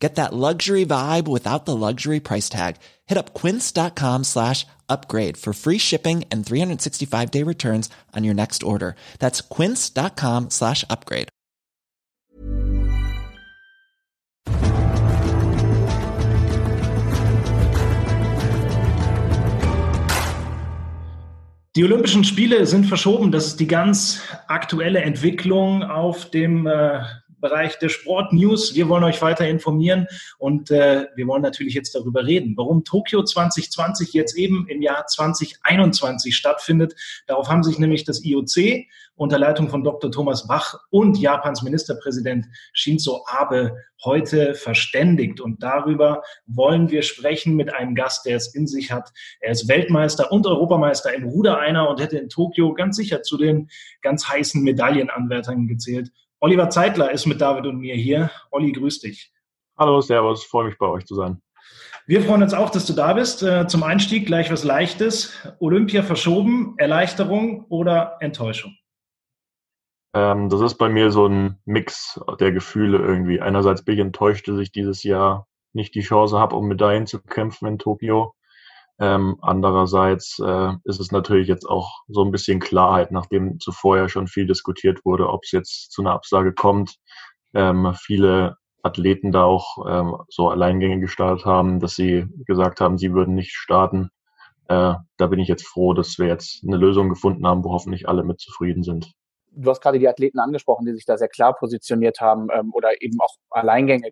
Get 0.00 0.14
that 0.14 0.32
luxury 0.32 0.86
vibe 0.86 1.28
without 1.28 1.66
the 1.66 1.76
luxury 1.76 2.20
price 2.20 2.48
tag. 2.48 2.76
Hit 3.06 3.18
up 3.18 3.34
quince.com 3.34 4.24
slash 4.24 4.66
upgrade 4.88 5.36
for 5.36 5.52
free 5.52 5.78
shipping 5.78 6.24
and 6.32 6.44
365 6.44 7.30
day 7.30 7.44
returns 7.44 7.90
on 8.16 8.24
your 8.24 8.34
next 8.34 8.62
order. 8.62 8.96
That's 9.18 9.42
quince.com 9.42 10.48
slash 10.50 10.84
upgrade. 10.88 11.28
Die 21.76 21.84
Olympischen 21.84 22.24
Spiele 22.24 22.66
sind 22.66 22.86
verschoben. 22.86 23.30
Das 23.30 23.46
ist 23.46 23.60
die 23.60 23.68
ganz 23.68 24.22
aktuelle 24.48 25.02
Entwicklung 25.02 25.84
auf 25.84 26.28
dem 26.28 26.66
äh, 26.66 27.00
Bereich 27.40 27.78
der 27.78 27.88
Sport-News. 27.88 28.74
Wir 28.74 28.88
wollen 28.88 29.04
euch 29.04 29.20
weiter 29.22 29.46
informieren 29.48 30.06
und 30.38 30.70
äh, 30.70 31.06
wir 31.16 31.26
wollen 31.26 31.42
natürlich 31.42 31.74
jetzt 31.74 31.94
darüber 31.94 32.26
reden, 32.26 32.54
warum 32.56 32.84
Tokio 32.84 33.22
2020 33.22 34.12
jetzt 34.12 34.36
eben 34.36 34.66
im 34.68 34.82
Jahr 34.82 35.06
2021 35.06 36.36
stattfindet. 36.36 36.94
Darauf 37.26 37.48
haben 37.48 37.62
sich 37.62 37.78
nämlich 37.78 38.04
das 38.04 38.24
IOC 38.24 38.86
unter 39.20 39.38
Leitung 39.38 39.68
von 39.68 39.84
Dr. 39.84 40.10
Thomas 40.10 40.46
Bach 40.46 40.80
und 40.88 41.18
Japans 41.18 41.62
Ministerpräsident 41.62 42.46
Shinzo 42.72 43.22
Abe 43.26 43.76
heute 44.02 44.54
verständigt. 44.54 45.42
Und 45.42 45.62
darüber 45.62 46.22
wollen 46.46 46.90
wir 46.90 47.02
sprechen 47.02 47.54
mit 47.54 47.74
einem 47.74 47.94
Gast, 47.94 48.24
der 48.24 48.36
es 48.36 48.54
in 48.54 48.66
sich 48.66 48.90
hat. 48.90 49.10
Er 49.40 49.52
ist 49.52 49.68
Weltmeister 49.68 50.32
und 50.32 50.46
Europameister 50.46 51.12
im 51.12 51.24
Ruder 51.24 51.58
einer 51.58 51.90
und 51.90 52.00
hätte 52.00 52.16
in 52.16 52.30
Tokio 52.30 52.72
ganz 52.72 52.96
sicher 52.96 53.22
zu 53.22 53.36
den 53.36 53.68
ganz 54.00 54.26
heißen 54.26 54.62
Medaillenanwärtern 54.62 55.68
gezählt. 55.68 56.10
Oliver 56.42 56.70
Zeitler 56.70 57.10
ist 57.10 57.26
mit 57.26 57.40
David 57.40 57.66
und 57.66 57.78
mir 57.78 57.94
hier. 57.94 58.30
Olli, 58.50 58.72
grüß 58.72 59.00
dich. 59.00 59.30
Hallo, 59.78 60.00
Servus, 60.00 60.44
freue 60.44 60.66
mich 60.66 60.78
bei 60.78 60.86
euch 60.86 61.04
zu 61.04 61.14
sein. 61.14 61.42
Wir 62.06 62.22
freuen 62.22 62.42
uns 62.42 62.54
auch, 62.54 62.70
dass 62.70 62.86
du 62.86 62.94
da 62.94 63.12
bist. 63.12 63.42
Äh, 63.42 63.66
zum 63.66 63.82
Einstieg 63.82 64.26
gleich 64.26 64.50
was 64.50 64.64
Leichtes. 64.64 65.34
Olympia 65.58 66.02
verschoben, 66.02 66.74
Erleichterung 66.78 67.66
oder 67.68 68.16
Enttäuschung? 68.20 68.74
Ähm, 70.14 70.48
das 70.48 70.62
ist 70.62 70.76
bei 70.76 70.88
mir 70.88 71.10
so 71.10 71.26
ein 71.26 71.58
Mix 71.66 72.18
der 72.40 72.52
Gefühle 72.52 72.98
irgendwie. 72.98 73.40
Einerseits 73.40 73.84
bin 73.84 73.96
ich 73.96 74.00
enttäuscht, 74.00 74.48
dass 74.48 74.58
ich 74.58 74.72
dieses 74.72 75.02
Jahr 75.02 75.46
nicht 75.74 75.94
die 75.94 76.00
Chance 76.00 76.38
habe, 76.38 76.56
um 76.56 76.66
Medaillen 76.66 77.06
zu 77.06 77.20
kämpfen 77.22 77.68
in 77.68 77.78
Tokio. 77.78 78.34
Ähm, 79.00 79.38
andererseits 79.40 80.38
äh, 80.40 80.72
ist 80.84 81.00
es 81.00 81.10
natürlich 81.10 81.48
jetzt 81.48 81.66
auch 81.66 82.02
so 82.08 82.22
ein 82.22 82.30
bisschen 82.30 82.60
Klarheit, 82.60 83.12
nachdem 83.12 83.58
zuvor 83.58 83.96
ja 83.96 84.08
schon 84.10 84.28
viel 84.28 84.46
diskutiert 84.46 85.06
wurde, 85.06 85.30
ob 85.30 85.44
es 85.44 85.52
jetzt 85.52 85.90
zu 85.90 86.02
einer 86.02 86.12
Absage 86.12 86.52
kommt. 86.52 86.96
Ähm, 87.54 87.94
viele 87.98 88.56
Athleten 88.82 89.32
da 89.32 89.44
auch 89.44 89.78
ähm, 89.88 90.16
so 90.28 90.50
Alleingänge 90.50 91.00
gestartet 91.00 91.46
haben, 91.46 91.80
dass 91.80 91.94
sie 91.94 92.26
gesagt 92.44 92.82
haben, 92.82 92.98
sie 92.98 93.14
würden 93.14 93.34
nicht 93.34 93.52
starten. 93.52 94.10
Äh, 94.68 94.94
da 95.16 95.26
bin 95.26 95.40
ich 95.40 95.48
jetzt 95.48 95.66
froh, 95.66 95.94
dass 95.94 96.18
wir 96.18 96.26
jetzt 96.26 96.62
eine 96.66 96.76
Lösung 96.76 97.08
gefunden 97.08 97.46
haben, 97.46 97.64
wo 97.64 97.72
hoffentlich 97.72 98.06
alle 98.06 98.22
mit 98.22 98.38
zufrieden 98.38 98.82
sind. 98.82 99.12
Du 99.52 99.70
hast 99.70 99.80
gerade 99.80 99.98
die 99.98 100.08
Athleten 100.08 100.38
angesprochen, 100.38 100.84
die 100.84 100.92
sich 100.92 101.06
da 101.06 101.16
sehr 101.16 101.28
klar 101.28 101.54
positioniert 101.54 102.20
haben 102.20 102.48
ähm, 102.52 102.70
oder 102.74 103.02
eben 103.02 103.18
auch 103.20 103.34
Alleingänge 103.48 104.10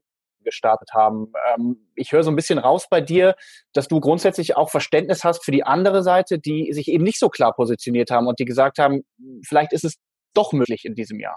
gestartet 0.49 0.91
haben. 0.95 1.33
Ähm, 1.55 1.89
ich 1.95 2.13
höre 2.13 2.23
so 2.23 2.31
ein 2.31 2.37
bisschen 2.37 2.59
raus 2.59 2.87
bei 2.91 3.01
dir, 3.01 3.35
dass 3.73 3.89
du 3.89 4.01
grundsätzlich 4.01 4.57
auch 4.57 4.71
Verständnis 4.71 5.25
hast 5.25 5.45
für 5.45 5.53
die 5.53 5.65
andere 5.65 6.03
Seite, 6.03 6.39
die 6.39 6.73
sich 6.73 6.89
eben 6.89 7.05
nicht 7.05 7.19
so 7.19 7.29
klar 7.29 7.53
positioniert 7.55 8.11
haben 8.11 8.27
und 8.27 8.39
die 8.39 8.45
gesagt 8.45 8.79
haben, 8.79 9.03
vielleicht 9.47 9.73
ist 9.73 9.85
es 9.85 9.97
doch 10.35 10.53
möglich 10.53 10.85
in 10.85 10.95
diesem 10.95 11.21
Jahr. 11.21 11.37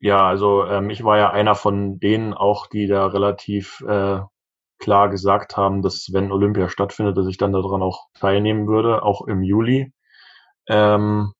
Ja, 0.00 0.26
also 0.26 0.64
ähm, 0.64 0.90
ich 0.90 1.02
war 1.04 1.18
ja 1.18 1.30
einer 1.30 1.54
von 1.54 1.98
denen 1.98 2.32
auch, 2.32 2.68
die 2.68 2.86
da 2.86 3.06
relativ 3.06 3.80
äh, 3.88 4.20
klar 4.78 5.08
gesagt 5.08 5.56
haben, 5.56 5.82
dass 5.82 6.08
wenn 6.12 6.32
Olympia 6.32 6.68
stattfindet, 6.68 7.16
dass 7.16 7.26
ich 7.26 7.36
dann 7.36 7.52
daran 7.52 7.82
auch 7.82 8.06
teilnehmen 8.14 8.68
würde, 8.68 9.02
auch 9.02 9.26
im 9.26 9.42
Juli. 9.42 9.92
Ähm, 10.68 11.32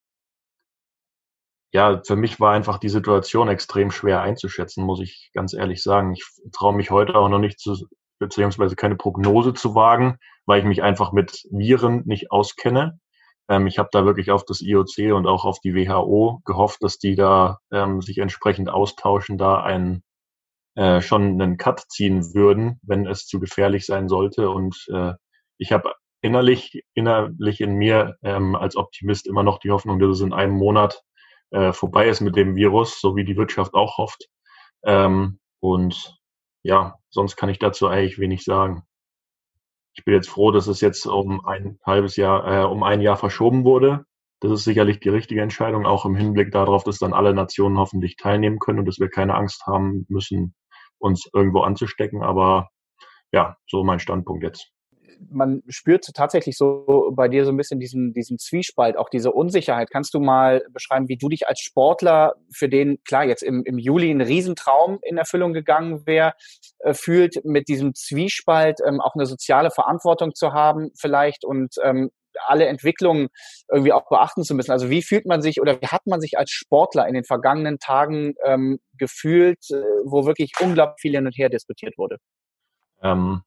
ja, 1.72 2.00
für 2.06 2.16
mich 2.16 2.40
war 2.40 2.52
einfach 2.52 2.78
die 2.78 2.88
Situation 2.88 3.48
extrem 3.48 3.90
schwer 3.90 4.22
einzuschätzen, 4.22 4.84
muss 4.84 5.00
ich 5.00 5.30
ganz 5.34 5.52
ehrlich 5.52 5.82
sagen. 5.82 6.12
Ich 6.12 6.24
traue 6.52 6.74
mich 6.74 6.90
heute 6.90 7.14
auch 7.14 7.28
noch 7.28 7.38
nicht 7.38 7.60
zu, 7.60 7.76
beziehungsweise 8.18 8.76
keine 8.76 8.96
Prognose 8.96 9.54
zu 9.54 9.74
wagen, 9.74 10.18
weil 10.46 10.60
ich 10.60 10.64
mich 10.64 10.82
einfach 10.82 11.12
mit 11.12 11.44
Viren 11.50 12.02
nicht 12.06 12.30
auskenne. 12.30 12.98
Ähm, 13.48 13.66
ich 13.66 13.78
habe 13.78 13.90
da 13.92 14.04
wirklich 14.04 14.30
auf 14.30 14.44
das 14.44 14.62
IOC 14.62 15.14
und 15.14 15.26
auch 15.26 15.44
auf 15.44 15.60
die 15.60 15.74
WHO 15.74 16.40
gehofft, 16.44 16.82
dass 16.82 16.98
die 16.98 17.16
da 17.16 17.58
ähm, 17.70 18.00
sich 18.00 18.18
entsprechend 18.18 18.70
austauschen, 18.70 19.36
da 19.38 19.62
einen 19.62 20.02
äh, 20.74 21.00
schon 21.02 21.40
einen 21.40 21.56
Cut 21.58 21.84
ziehen 21.88 22.34
würden, 22.34 22.78
wenn 22.82 23.06
es 23.06 23.26
zu 23.26 23.40
gefährlich 23.40 23.84
sein 23.84 24.08
sollte. 24.08 24.48
Und 24.50 24.86
äh, 24.92 25.14
ich 25.58 25.72
habe 25.72 25.92
innerlich, 26.22 26.82
innerlich 26.94 27.60
in 27.60 27.74
mir 27.74 28.16
ähm, 28.22 28.54
als 28.54 28.76
Optimist 28.76 29.26
immer 29.26 29.42
noch 29.42 29.58
die 29.58 29.70
Hoffnung, 29.70 29.98
dass 29.98 30.10
es 30.10 30.20
in 30.20 30.32
einem 30.32 30.54
Monat 30.54 31.02
äh, 31.50 31.72
vorbei 31.72 32.08
ist 32.08 32.20
mit 32.20 32.36
dem 32.36 32.56
Virus, 32.56 33.00
so 33.00 33.16
wie 33.16 33.24
die 33.24 33.36
Wirtschaft 33.36 33.74
auch 33.74 33.98
hofft. 33.98 34.28
Ähm, 34.84 35.40
und 35.60 36.18
ja, 36.62 36.96
sonst 37.10 37.36
kann 37.36 37.48
ich 37.48 37.58
dazu 37.58 37.88
eigentlich 37.88 38.18
wenig 38.18 38.44
sagen. 38.44 38.82
Ich 39.94 40.04
bin 40.04 40.14
jetzt 40.14 40.28
froh, 40.28 40.52
dass 40.52 40.66
es 40.66 40.80
jetzt 40.80 41.06
um 41.06 41.44
ein 41.44 41.78
halbes 41.84 42.16
Jahr, 42.16 42.46
äh, 42.46 42.64
um 42.64 42.82
ein 42.82 43.00
Jahr 43.00 43.16
verschoben 43.16 43.64
wurde. 43.64 44.04
Das 44.40 44.52
ist 44.52 44.64
sicherlich 44.64 45.00
die 45.00 45.08
richtige 45.08 45.42
Entscheidung, 45.42 45.86
auch 45.86 46.04
im 46.04 46.14
Hinblick 46.14 46.52
darauf, 46.52 46.84
dass 46.84 46.98
dann 46.98 47.12
alle 47.12 47.34
Nationen 47.34 47.78
hoffentlich 47.78 48.16
teilnehmen 48.16 48.60
können 48.60 48.80
und 48.80 48.86
dass 48.86 49.00
wir 49.00 49.08
keine 49.08 49.34
Angst 49.34 49.66
haben 49.66 50.06
müssen, 50.08 50.54
uns 50.98 51.28
irgendwo 51.34 51.62
anzustecken. 51.62 52.22
Aber 52.22 52.68
ja, 53.32 53.56
so 53.66 53.82
mein 53.82 53.98
Standpunkt 53.98 54.44
jetzt 54.44 54.70
man 55.30 55.62
spürt 55.68 56.04
tatsächlich 56.14 56.56
so 56.56 57.12
bei 57.14 57.28
dir 57.28 57.44
so 57.44 57.50
ein 57.50 57.56
bisschen 57.56 57.80
diesen, 57.80 58.12
diesen 58.12 58.38
Zwiespalt, 58.38 58.96
auch 58.96 59.08
diese 59.08 59.32
Unsicherheit. 59.32 59.90
Kannst 59.90 60.14
du 60.14 60.20
mal 60.20 60.64
beschreiben, 60.70 61.08
wie 61.08 61.16
du 61.16 61.28
dich 61.28 61.46
als 61.46 61.60
Sportler, 61.60 62.34
für 62.52 62.68
den 62.68 63.02
klar 63.04 63.24
jetzt 63.24 63.42
im, 63.42 63.64
im 63.64 63.78
Juli 63.78 64.10
ein 64.10 64.20
Riesentraum 64.20 64.98
in 65.02 65.18
Erfüllung 65.18 65.52
gegangen 65.52 66.06
wäre, 66.06 66.32
äh, 66.80 66.94
fühlt, 66.94 67.44
mit 67.44 67.68
diesem 67.68 67.94
Zwiespalt 67.94 68.80
ähm, 68.86 69.00
auch 69.00 69.14
eine 69.14 69.26
soziale 69.26 69.70
Verantwortung 69.70 70.34
zu 70.34 70.52
haben 70.52 70.90
vielleicht 70.96 71.44
und 71.44 71.74
ähm, 71.82 72.10
alle 72.46 72.66
Entwicklungen 72.66 73.28
irgendwie 73.70 73.92
auch 73.92 74.08
beachten 74.08 74.44
zu 74.44 74.54
müssen. 74.54 74.70
Also 74.70 74.90
wie 74.90 75.02
fühlt 75.02 75.26
man 75.26 75.42
sich 75.42 75.60
oder 75.60 75.80
wie 75.80 75.86
hat 75.86 76.06
man 76.06 76.20
sich 76.20 76.38
als 76.38 76.50
Sportler 76.50 77.08
in 77.08 77.14
den 77.14 77.24
vergangenen 77.24 77.78
Tagen 77.78 78.34
ähm, 78.44 78.78
gefühlt, 78.96 79.58
äh, 79.70 79.82
wo 80.04 80.26
wirklich 80.26 80.52
unglaublich 80.60 81.00
viel 81.00 81.14
hin 81.14 81.26
und 81.26 81.36
her 81.36 81.48
diskutiert 81.48 81.98
wurde? 81.98 82.18
Ähm, 83.02 83.42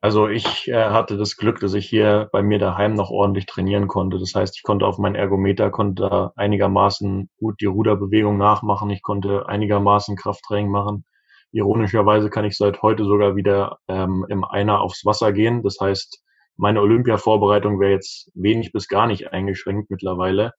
also 0.00 0.28
ich 0.28 0.68
äh, 0.68 0.90
hatte 0.90 1.18
das 1.18 1.36
Glück, 1.36 1.60
dass 1.60 1.74
ich 1.74 1.86
hier 1.86 2.30
bei 2.32 2.42
mir 2.42 2.58
daheim 2.58 2.94
noch 2.94 3.10
ordentlich 3.10 3.44
trainieren 3.46 3.86
konnte. 3.86 4.18
Das 4.18 4.34
heißt, 4.34 4.56
ich 4.56 4.62
konnte 4.62 4.86
auf 4.86 4.98
mein 4.98 5.14
Ergometer, 5.14 5.70
konnte 5.70 6.32
einigermaßen 6.36 7.28
gut 7.38 7.60
die 7.60 7.66
Ruderbewegung 7.66 8.38
nachmachen. 8.38 8.88
Ich 8.90 9.02
konnte 9.02 9.46
einigermaßen 9.48 10.16
Krafttraining 10.16 10.70
machen. 10.70 11.04
Ironischerweise 11.52 12.30
kann 12.30 12.46
ich 12.46 12.56
seit 12.56 12.80
heute 12.80 13.04
sogar 13.04 13.36
wieder 13.36 13.78
ähm, 13.88 14.24
im 14.30 14.44
Einer 14.44 14.80
aufs 14.80 15.04
Wasser 15.04 15.32
gehen. 15.32 15.62
Das 15.62 15.76
heißt, 15.80 16.22
meine 16.56 16.80
Olympia-Vorbereitung 16.80 17.78
wäre 17.78 17.92
jetzt 17.92 18.30
wenig 18.34 18.72
bis 18.72 18.88
gar 18.88 19.06
nicht 19.06 19.32
eingeschränkt 19.32 19.90
mittlerweile. 19.90 20.52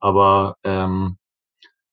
Aber 0.00 0.56
ähm, 0.64 1.18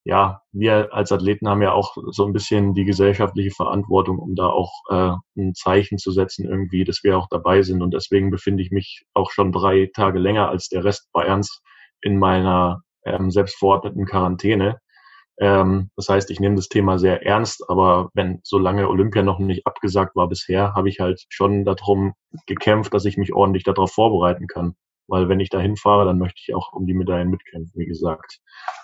ja, 0.07 0.41
wir 0.53 0.93
als 0.93 1.11
Athleten 1.11 1.49
haben 1.49 1.61
ja 1.61 1.73
auch 1.73 1.97
so 2.11 2.25
ein 2.25 2.31
bisschen 2.31 2.73
die 2.73 2.85
gesellschaftliche 2.85 3.51
Verantwortung, 3.51 4.19
um 4.19 4.35
da 4.35 4.47
auch 4.47 4.71
äh, 4.89 5.11
ein 5.37 5.53
Zeichen 5.53 5.97
zu 5.97 6.11
setzen 6.11 6.45
irgendwie, 6.45 6.85
dass 6.85 7.03
wir 7.03 7.17
auch 7.17 7.27
dabei 7.29 7.61
sind. 7.61 7.81
Und 7.81 7.93
deswegen 7.93 8.31
befinde 8.31 8.63
ich 8.63 8.71
mich 8.71 9.03
auch 9.13 9.31
schon 9.31 9.51
drei 9.51 9.91
Tage 9.93 10.17
länger 10.17 10.47
als 10.47 10.69
der 10.69 10.85
Rest 10.85 11.09
Bayerns 11.11 11.61
in 12.01 12.19
meiner 12.19 12.83
ähm, 13.03 13.31
selbstverordneten 13.31 14.05
Quarantäne. 14.05 14.79
Ähm, 15.41 15.91
das 15.97 16.07
heißt, 16.07 16.31
ich 16.31 16.39
nehme 16.39 16.55
das 16.55 16.69
Thema 16.69 16.97
sehr 16.99 17.25
ernst, 17.25 17.69
aber 17.69 18.09
wenn 18.13 18.39
solange 18.43 18.87
Olympia 18.87 19.23
noch 19.23 19.39
nicht 19.39 19.67
abgesagt 19.67 20.15
war 20.15 20.29
bisher, 20.29 20.73
habe 20.73 20.87
ich 20.87 21.01
halt 21.01 21.25
schon 21.27 21.65
darum 21.65 22.13
gekämpft, 22.45 22.93
dass 22.93 23.03
ich 23.03 23.17
mich 23.17 23.33
ordentlich 23.33 23.65
darauf 23.65 23.91
vorbereiten 23.91 24.47
kann. 24.47 24.75
Weil 25.09 25.27
wenn 25.27 25.41
ich 25.41 25.49
da 25.49 25.59
hinfahre, 25.59 26.05
dann 26.05 26.17
möchte 26.17 26.39
ich 26.45 26.55
auch 26.55 26.71
um 26.71 26.85
die 26.85 26.93
Medaillen 26.93 27.29
mitkämpfen, 27.29 27.77
wie 27.77 27.85
gesagt. 27.85 28.39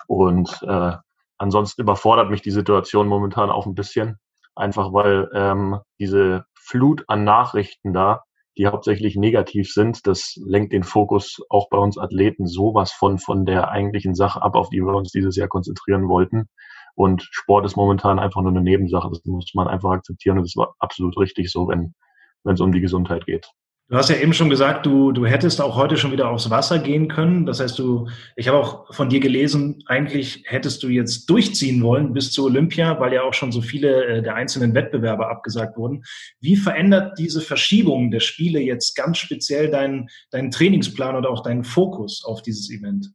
Und 0.06 0.62
äh, 0.68 0.92
Ansonsten 1.38 1.82
überfordert 1.82 2.30
mich 2.30 2.42
die 2.42 2.50
Situation 2.50 3.08
momentan 3.08 3.50
auch 3.50 3.66
ein 3.66 3.74
bisschen, 3.74 4.18
einfach 4.54 4.92
weil 4.92 5.28
ähm, 5.34 5.80
diese 5.98 6.44
Flut 6.54 7.04
an 7.08 7.24
Nachrichten 7.24 7.92
da 7.92 8.22
die 8.56 8.66
hauptsächlich 8.66 9.16
negativ 9.16 9.72
sind. 9.72 10.06
Das 10.06 10.38
lenkt 10.44 10.72
den 10.72 10.84
Fokus 10.84 11.40
auch 11.48 11.68
bei 11.70 11.78
uns 11.78 11.98
Athleten 11.98 12.46
sowas 12.46 12.92
von 12.92 13.18
von 13.18 13.44
der 13.46 13.70
eigentlichen 13.70 14.14
Sache 14.14 14.42
ab, 14.42 14.54
auf 14.54 14.70
die 14.70 14.80
wir 14.80 14.94
uns 14.94 15.10
dieses 15.10 15.36
Jahr 15.36 15.48
konzentrieren 15.48 16.08
wollten. 16.08 16.48
Und 16.94 17.26
Sport 17.32 17.66
ist 17.66 17.76
momentan 17.76 18.20
einfach 18.20 18.42
nur 18.42 18.52
eine 18.52 18.62
Nebensache. 18.62 19.08
Das 19.08 19.24
muss 19.24 19.52
man 19.54 19.66
einfach 19.66 19.90
akzeptieren. 19.90 20.38
Und 20.38 20.44
das 20.44 20.56
war 20.56 20.74
absolut 20.78 21.18
richtig 21.18 21.50
so, 21.50 21.68
wenn 21.68 21.94
wenn 22.44 22.54
es 22.54 22.60
um 22.60 22.72
die 22.72 22.80
Gesundheit 22.80 23.26
geht. 23.26 23.50
Du 23.88 23.96
hast 23.96 24.08
ja 24.08 24.16
eben 24.16 24.32
schon 24.32 24.48
gesagt, 24.48 24.86
du, 24.86 25.12
du 25.12 25.26
hättest 25.26 25.60
auch 25.60 25.76
heute 25.76 25.98
schon 25.98 26.10
wieder 26.10 26.30
aufs 26.30 26.48
Wasser 26.48 26.78
gehen 26.78 27.06
können. 27.06 27.44
Das 27.44 27.60
heißt, 27.60 27.78
du, 27.78 28.08
ich 28.34 28.48
habe 28.48 28.56
auch 28.56 28.94
von 28.94 29.10
dir 29.10 29.20
gelesen, 29.20 29.82
eigentlich 29.84 30.42
hättest 30.46 30.82
du 30.82 30.88
jetzt 30.88 31.28
durchziehen 31.28 31.82
wollen 31.82 32.14
bis 32.14 32.32
zur 32.32 32.46
Olympia, 32.46 32.98
weil 32.98 33.12
ja 33.12 33.22
auch 33.22 33.34
schon 33.34 33.52
so 33.52 33.60
viele 33.60 34.06
äh, 34.06 34.22
der 34.22 34.36
einzelnen 34.36 34.74
Wettbewerbe 34.74 35.28
abgesagt 35.28 35.76
wurden. 35.76 36.02
Wie 36.40 36.56
verändert 36.56 37.18
diese 37.18 37.42
Verschiebung 37.42 38.10
der 38.10 38.20
Spiele 38.20 38.58
jetzt 38.58 38.94
ganz 38.94 39.18
speziell 39.18 39.70
deinen, 39.70 40.08
deinen 40.30 40.50
Trainingsplan 40.50 41.16
oder 41.16 41.28
auch 41.28 41.42
deinen 41.42 41.64
Fokus 41.64 42.24
auf 42.24 42.40
dieses 42.40 42.70
Event? 42.70 43.12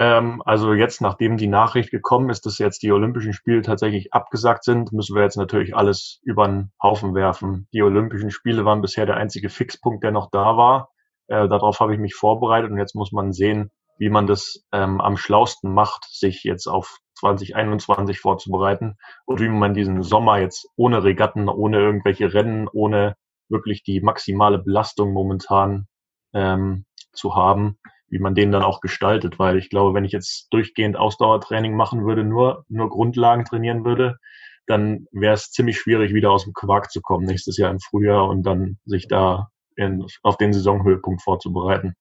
Ähm, 0.00 0.42
also 0.44 0.74
jetzt, 0.74 1.00
nachdem 1.00 1.36
die 1.36 1.48
Nachricht 1.48 1.90
gekommen 1.90 2.30
ist, 2.30 2.46
dass 2.46 2.58
jetzt 2.58 2.82
die 2.82 2.92
Olympischen 2.92 3.32
Spiele 3.32 3.62
tatsächlich 3.62 4.12
abgesagt 4.12 4.62
sind, 4.62 4.92
müssen 4.92 5.16
wir 5.16 5.22
jetzt 5.22 5.36
natürlich 5.36 5.76
alles 5.76 6.20
über 6.22 6.46
den 6.46 6.70
Haufen 6.80 7.14
werfen. 7.14 7.66
Die 7.72 7.82
Olympischen 7.82 8.30
Spiele 8.30 8.64
waren 8.64 8.80
bisher 8.80 9.06
der 9.06 9.16
einzige 9.16 9.48
Fixpunkt, 9.48 10.04
der 10.04 10.12
noch 10.12 10.30
da 10.30 10.56
war. 10.56 10.90
Äh, 11.26 11.48
darauf 11.48 11.80
habe 11.80 11.94
ich 11.94 12.00
mich 12.00 12.14
vorbereitet 12.14 12.70
und 12.70 12.78
jetzt 12.78 12.94
muss 12.94 13.10
man 13.10 13.32
sehen, 13.32 13.70
wie 13.98 14.08
man 14.08 14.28
das 14.28 14.64
ähm, 14.72 15.00
am 15.00 15.16
schlausten 15.16 15.74
macht, 15.74 16.04
sich 16.08 16.44
jetzt 16.44 16.68
auf 16.68 16.98
2021 17.18 18.20
vorzubereiten 18.20 18.96
und 19.26 19.40
wie 19.40 19.48
man 19.48 19.74
diesen 19.74 20.02
Sommer 20.04 20.38
jetzt 20.38 20.68
ohne 20.76 21.02
Regatten, 21.02 21.48
ohne 21.48 21.78
irgendwelche 21.78 22.32
Rennen, 22.32 22.68
ohne 22.72 23.16
wirklich 23.48 23.82
die 23.82 24.00
maximale 24.00 24.58
Belastung 24.58 25.12
momentan 25.12 25.88
ähm, 26.32 26.84
zu 27.12 27.34
haben, 27.34 27.78
wie 28.10 28.18
man 28.18 28.34
den 28.34 28.52
dann 28.52 28.62
auch 28.62 28.80
gestaltet, 28.80 29.38
weil 29.38 29.58
ich 29.58 29.70
glaube, 29.70 29.94
wenn 29.94 30.04
ich 30.04 30.12
jetzt 30.12 30.48
durchgehend 30.50 30.96
Ausdauertraining 30.96 31.74
machen 31.74 32.04
würde, 32.04 32.24
nur, 32.24 32.64
nur 32.68 32.88
Grundlagen 32.88 33.44
trainieren 33.44 33.84
würde, 33.84 34.18
dann 34.66 35.06
wäre 35.12 35.34
es 35.34 35.50
ziemlich 35.50 35.78
schwierig, 35.78 36.12
wieder 36.12 36.30
aus 36.30 36.44
dem 36.44 36.52
Quark 36.52 36.90
zu 36.90 37.00
kommen 37.00 37.26
nächstes 37.26 37.56
Jahr 37.56 37.70
im 37.70 37.80
Frühjahr 37.80 38.28
und 38.28 38.42
dann 38.42 38.78
sich 38.84 39.08
da 39.08 39.48
in, 39.76 40.06
auf 40.22 40.36
den 40.36 40.52
Saisonhöhepunkt 40.52 41.22
vorzubereiten. 41.22 41.94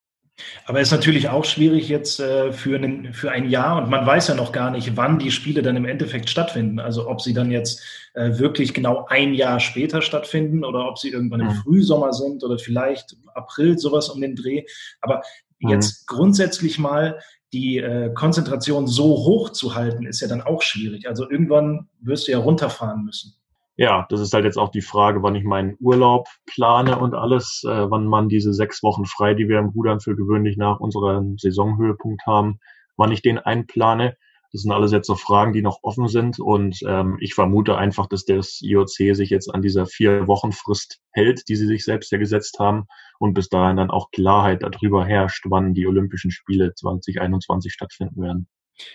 Aber 0.65 0.79
es 0.79 0.89
ist 0.89 0.91
natürlich 0.91 1.29
auch 1.29 1.45
schwierig 1.45 1.89
jetzt 1.89 2.19
äh, 2.19 2.51
für, 2.51 2.75
einen, 2.75 3.13
für 3.13 3.31
ein 3.31 3.49
Jahr 3.49 3.81
und 3.81 3.89
man 3.89 4.05
weiß 4.05 4.27
ja 4.27 4.35
noch 4.35 4.51
gar 4.51 4.69
nicht, 4.69 4.95
wann 4.95 5.17
die 5.17 5.31
Spiele 5.31 5.63
dann 5.63 5.75
im 5.75 5.85
Endeffekt 5.85 6.29
stattfinden. 6.29 6.79
Also 6.79 7.09
ob 7.09 7.21
sie 7.21 7.33
dann 7.33 7.49
jetzt 7.49 7.81
äh, 8.13 8.37
wirklich 8.37 8.73
genau 8.73 9.05
ein 9.09 9.33
Jahr 9.33 9.59
später 9.59 10.01
stattfinden 10.01 10.63
oder 10.63 10.87
ob 10.87 10.99
sie 10.99 11.09
irgendwann 11.09 11.39
im 11.39 11.47
mhm. 11.47 11.61
Frühsommer 11.63 12.13
sind 12.13 12.43
oder 12.43 12.59
vielleicht 12.59 13.15
April, 13.33 13.79
sowas 13.79 14.09
um 14.09 14.21
den 14.21 14.35
Dreh. 14.35 14.63
Aber. 15.01 15.21
Jetzt 15.59 16.07
grundsätzlich 16.07 16.79
mal 16.79 17.19
die 17.53 17.77
äh, 17.77 18.13
Konzentration 18.13 18.87
so 18.87 19.05
hoch 19.05 19.49
zu 19.51 19.75
halten, 19.75 20.05
ist 20.05 20.21
ja 20.21 20.27
dann 20.27 20.41
auch 20.41 20.61
schwierig. 20.61 21.07
Also 21.07 21.29
irgendwann 21.29 21.87
wirst 22.01 22.27
du 22.27 22.33
ja 22.33 22.39
runterfahren 22.39 23.03
müssen. 23.03 23.35
Ja, 23.77 24.07
das 24.09 24.21
ist 24.21 24.33
halt 24.33 24.43
jetzt 24.43 24.57
auch 24.57 24.69
die 24.69 24.81
Frage, 24.81 25.21
wann 25.21 25.35
ich 25.35 25.43
meinen 25.43 25.77
Urlaub 25.79 26.27
plane 26.47 26.97
und 26.97 27.13
alles, 27.13 27.63
äh, 27.63 27.89
wann 27.89 28.07
man 28.07 28.27
diese 28.27 28.53
sechs 28.53 28.81
Wochen 28.81 29.05
frei, 29.05 29.35
die 29.35 29.47
wir 29.47 29.59
im 29.59 29.69
Rudern 29.69 29.99
für 29.99 30.15
gewöhnlich 30.15 30.57
nach 30.57 30.79
unserem 30.79 31.37
Saisonhöhepunkt 31.37 32.25
haben, 32.25 32.59
wann 32.97 33.11
ich 33.11 33.21
den 33.21 33.37
einplane. 33.37 34.17
Das 34.53 34.61
sind 34.61 34.71
alles 34.71 34.91
jetzt 34.91 35.07
so 35.07 35.15
Fragen, 35.15 35.53
die 35.53 35.61
noch 35.61 35.79
offen 35.83 36.07
sind. 36.07 36.39
Und 36.39 36.79
ähm, 36.87 37.17
ich 37.19 37.33
vermute 37.33 37.77
einfach, 37.77 38.07
dass 38.07 38.25
das 38.25 38.59
IOC 38.61 39.15
sich 39.15 39.29
jetzt 39.29 39.53
an 39.53 39.61
dieser 39.61 39.85
vier 39.85 40.27
Wochen 40.27 40.51
Frist 40.51 40.99
hält, 41.11 41.47
die 41.49 41.55
sie 41.55 41.67
sich 41.67 41.83
selbst 41.83 42.11
ja 42.11 42.17
gesetzt 42.17 42.57
haben. 42.59 42.85
Und 43.19 43.33
bis 43.33 43.49
dahin 43.49 43.77
dann 43.77 43.91
auch 43.91 44.11
Klarheit 44.11 44.63
darüber 44.63 45.05
herrscht, 45.05 45.45
wann 45.49 45.73
die 45.73 45.87
Olympischen 45.87 46.31
Spiele 46.31 46.73
2021 46.75 47.73
stattfinden 47.73 48.21
werden. 48.21 48.47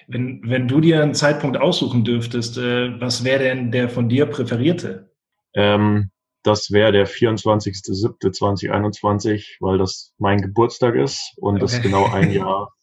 Wenn, 0.07 0.43
wenn 0.45 0.69
du 0.69 0.81
dir 0.81 1.03
einen 1.03 1.15
Zeitpunkt 1.15 1.57
aussuchen 1.57 2.05
dürftest, 2.05 2.57
äh, 2.59 3.01
was 3.01 3.25
wäre 3.25 3.43
denn 3.43 3.73
der 3.73 3.89
von 3.89 4.09
dir 4.09 4.27
präferierte? 4.27 5.11
Ähm, 5.55 6.13
das 6.45 6.71
wäre 6.71 6.93
der 6.93 7.09
24.07.2021, 7.09 9.57
weil 9.61 9.79
das 9.79 10.15
mein 10.19 10.41
Geburtstag 10.41 10.95
ist 10.97 11.35
und 11.37 11.57
okay. 11.57 11.63
das 11.63 11.83
genau 11.83 12.07
ein 12.07 12.31
Jahr 12.33 12.73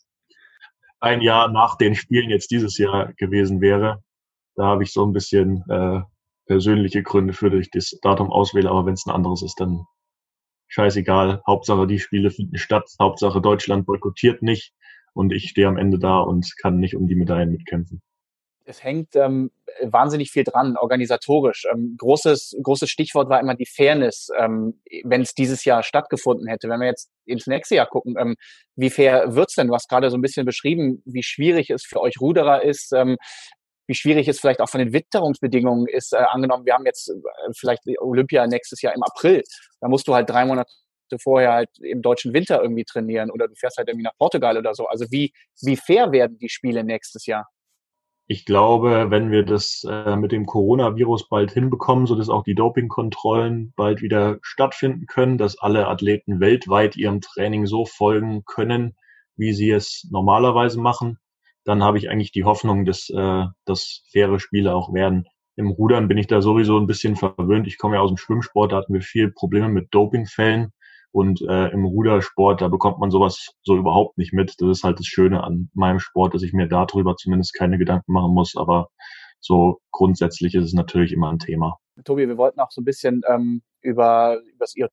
ein 0.99 1.21
Jahr 1.21 1.49
nach 1.49 1.77
den 1.77 1.95
Spielen 1.95 2.29
jetzt 2.29 2.51
dieses 2.51 2.77
Jahr 2.77 3.13
gewesen 3.13 3.61
wäre. 3.61 4.03
Da 4.55 4.65
habe 4.65 4.83
ich 4.83 4.91
so 4.91 5.05
ein 5.05 5.13
bisschen 5.13 5.63
äh, 5.69 6.01
persönliche 6.45 7.03
Gründe 7.03 7.33
für, 7.33 7.49
dass 7.49 7.61
ich 7.61 7.71
das 7.71 7.97
Datum 8.01 8.29
auswähle, 8.31 8.69
aber 8.69 8.85
wenn 8.85 8.93
es 8.93 9.05
ein 9.05 9.13
anderes 9.13 9.41
ist, 9.43 9.59
dann 9.59 9.85
scheißegal. 10.67 11.41
Hauptsache 11.47 11.87
die 11.87 11.99
Spiele 11.99 12.31
finden 12.31 12.57
statt. 12.57 12.89
Hauptsache 12.99 13.41
Deutschland 13.41 13.85
boykottiert 13.85 14.41
nicht 14.41 14.73
und 15.13 15.31
ich 15.31 15.49
stehe 15.49 15.67
am 15.67 15.77
Ende 15.77 15.99
da 15.99 16.19
und 16.19 16.53
kann 16.57 16.79
nicht 16.79 16.95
um 16.95 17.07
die 17.07 17.15
Medaillen 17.15 17.51
mitkämpfen 17.51 18.01
es 18.69 18.83
hängt 18.83 19.15
ähm, 19.15 19.51
wahnsinnig 19.81 20.31
viel 20.31 20.43
dran, 20.43 20.77
organisatorisch. 20.77 21.65
Ähm, 21.73 21.95
großes, 21.97 22.55
großes 22.61 22.89
Stichwort 22.89 23.27
war 23.27 23.39
immer 23.39 23.55
die 23.55 23.65
Fairness, 23.65 24.29
ähm, 24.37 24.79
wenn 25.03 25.21
es 25.21 25.33
dieses 25.33 25.65
Jahr 25.65 25.81
stattgefunden 25.81 26.47
hätte. 26.47 26.69
Wenn 26.69 26.79
wir 26.79 26.87
jetzt 26.87 27.09
ins 27.25 27.47
nächste 27.47 27.75
Jahr 27.75 27.87
gucken, 27.87 28.15
ähm, 28.19 28.35
wie 28.75 28.91
fair 28.91 29.35
wird's 29.35 29.55
denn? 29.55 29.67
Du 29.67 29.73
hast 29.73 29.89
gerade 29.89 30.09
so 30.11 30.17
ein 30.17 30.21
bisschen 30.21 30.45
beschrieben, 30.45 31.01
wie 31.05 31.23
schwierig 31.23 31.71
es 31.71 31.83
für 31.83 31.99
euch 31.99 32.21
Ruderer 32.21 32.63
ist, 32.63 32.93
ähm, 32.93 33.17
wie 33.87 33.95
schwierig 33.95 34.27
es 34.27 34.39
vielleicht 34.39 34.61
auch 34.61 34.69
von 34.69 34.79
den 34.79 34.93
Witterungsbedingungen 34.93 35.87
ist. 35.87 36.13
Äh, 36.13 36.17
angenommen, 36.17 36.65
wir 36.65 36.75
haben 36.75 36.85
jetzt 36.85 37.09
äh, 37.09 37.13
vielleicht 37.57 37.81
Olympia 37.99 38.45
nächstes 38.45 38.83
Jahr 38.83 38.93
im 38.93 39.01
April. 39.01 39.41
Da 39.81 39.87
musst 39.87 40.07
du 40.07 40.13
halt 40.13 40.29
drei 40.29 40.45
Monate 40.45 40.69
vorher 41.19 41.53
halt 41.53 41.69
im 41.79 42.03
deutschen 42.03 42.33
Winter 42.35 42.61
irgendwie 42.61 42.85
trainieren 42.85 43.31
oder 43.31 43.47
du 43.47 43.55
fährst 43.55 43.77
halt 43.77 43.87
irgendwie 43.87 44.03
nach 44.03 44.15
Portugal 44.19 44.57
oder 44.57 44.75
so. 44.75 44.85
Also 44.85 45.05
wie, 45.09 45.33
wie 45.63 45.75
fair 45.75 46.11
werden 46.11 46.37
die 46.37 46.49
Spiele 46.49 46.83
nächstes 46.83 47.25
Jahr? 47.25 47.47
Ich 48.31 48.45
glaube, 48.45 49.07
wenn 49.09 49.31
wir 49.31 49.43
das 49.43 49.83
äh, 49.89 50.15
mit 50.15 50.31
dem 50.31 50.45
Coronavirus 50.45 51.29
bald 51.29 51.49
hinbekommen, 51.49 52.05
so 52.05 52.13
dass 52.13 52.29
auch 52.29 52.43
die 52.43 52.53
Dopingkontrollen 52.53 53.73
bald 53.75 54.03
wieder 54.03 54.37
stattfinden 54.43 55.07
können, 55.07 55.39
dass 55.39 55.57
alle 55.57 55.87
Athleten 55.87 56.39
weltweit 56.39 56.95
ihrem 56.95 57.21
Training 57.21 57.65
so 57.65 57.85
folgen 57.87 58.43
können, 58.45 58.95
wie 59.35 59.51
sie 59.51 59.71
es 59.71 60.07
normalerweise 60.11 60.79
machen, 60.79 61.17
dann 61.65 61.83
habe 61.83 61.97
ich 61.97 62.11
eigentlich 62.11 62.31
die 62.31 62.43
Hoffnung, 62.43 62.85
dass 62.85 63.09
äh, 63.09 63.45
das 63.65 64.03
faire 64.11 64.39
Spiele 64.39 64.75
auch 64.75 64.93
werden. 64.93 65.25
Im 65.55 65.71
Rudern 65.71 66.07
bin 66.07 66.19
ich 66.19 66.27
da 66.27 66.43
sowieso 66.43 66.77
ein 66.77 66.85
bisschen 66.85 67.15
verwöhnt. 67.15 67.65
Ich 67.65 67.79
komme 67.79 67.95
ja 67.95 68.01
aus 68.01 68.11
dem 68.11 68.17
Schwimmsport, 68.17 68.71
da 68.71 68.77
hatten 68.77 68.93
wir 68.93 69.01
viel 69.01 69.31
Probleme 69.31 69.69
mit 69.69 69.87
Dopingfällen. 69.89 70.71
Und 71.11 71.41
äh, 71.41 71.69
im 71.69 71.85
Rudersport, 71.85 72.61
da 72.61 72.67
bekommt 72.67 72.99
man 72.99 73.09
sowas 73.09 73.49
so 73.63 73.75
überhaupt 73.75 74.17
nicht 74.17 74.33
mit. 74.33 74.55
Das 74.59 74.69
ist 74.69 74.83
halt 74.83 74.99
das 74.99 75.07
Schöne 75.07 75.43
an 75.43 75.69
meinem 75.73 75.99
Sport, 75.99 76.33
dass 76.33 76.43
ich 76.43 76.53
mir 76.53 76.67
darüber 76.67 77.15
zumindest 77.15 77.55
keine 77.55 77.77
Gedanken 77.77 78.13
machen 78.13 78.33
muss. 78.33 78.55
Aber 78.55 78.89
so 79.39 79.79
grundsätzlich 79.91 80.53
ist 80.53 80.65
es 80.65 80.73
natürlich 80.73 81.11
immer 81.11 81.31
ein 81.31 81.39
Thema. 81.39 81.77
Tobi, 82.03 82.27
wir 82.27 82.37
wollten 82.37 82.59
auch 82.59 82.71
so 82.71 82.81
ein 82.81 82.85
bisschen 82.85 83.21
ähm, 83.27 83.61
über, 83.81 84.39
über 84.45 84.59
das 84.59 84.75
IOC 84.75 84.91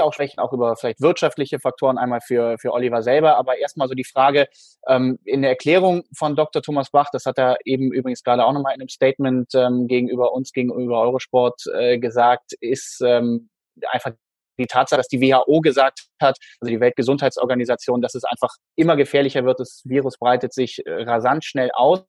auch 0.00 0.12
sprechen, 0.12 0.40
auch 0.40 0.52
über 0.52 0.76
vielleicht 0.76 1.00
wirtschaftliche 1.00 1.58
Faktoren 1.58 1.98
einmal 1.98 2.20
für, 2.20 2.56
für 2.58 2.72
Oliver 2.72 3.02
selber. 3.02 3.36
Aber 3.36 3.58
erstmal 3.58 3.88
so 3.88 3.94
die 3.94 4.04
Frage, 4.04 4.46
ähm, 4.86 5.18
in 5.24 5.42
der 5.42 5.50
Erklärung 5.50 6.04
von 6.16 6.36
Dr. 6.36 6.62
Thomas 6.62 6.90
Bach, 6.90 7.08
das 7.12 7.26
hat 7.26 7.38
er 7.38 7.56
eben 7.64 7.92
übrigens 7.92 8.22
gerade 8.22 8.44
auch 8.44 8.52
nochmal 8.52 8.74
in 8.74 8.80
einem 8.80 8.88
Statement 8.88 9.54
ähm, 9.54 9.86
gegenüber 9.88 10.32
uns, 10.32 10.52
gegenüber 10.52 11.00
Eurosport 11.00 11.62
äh, 11.74 11.98
gesagt, 11.98 12.52
ist 12.60 13.00
ähm, 13.04 13.48
einfach 13.90 14.12
die 14.60 14.66
Tatsache, 14.66 14.98
dass 14.98 15.08
die 15.08 15.20
WHO 15.20 15.60
gesagt 15.60 16.06
hat, 16.20 16.36
also 16.60 16.70
die 16.70 16.80
Weltgesundheitsorganisation, 16.80 18.00
dass 18.00 18.14
es 18.14 18.24
einfach 18.24 18.50
immer 18.76 18.96
gefährlicher 18.96 19.44
wird, 19.44 19.60
das 19.60 19.82
Virus 19.84 20.18
breitet 20.18 20.52
sich 20.52 20.84
äh, 20.86 21.02
rasant 21.02 21.44
schnell 21.44 21.70
aus. 21.72 22.04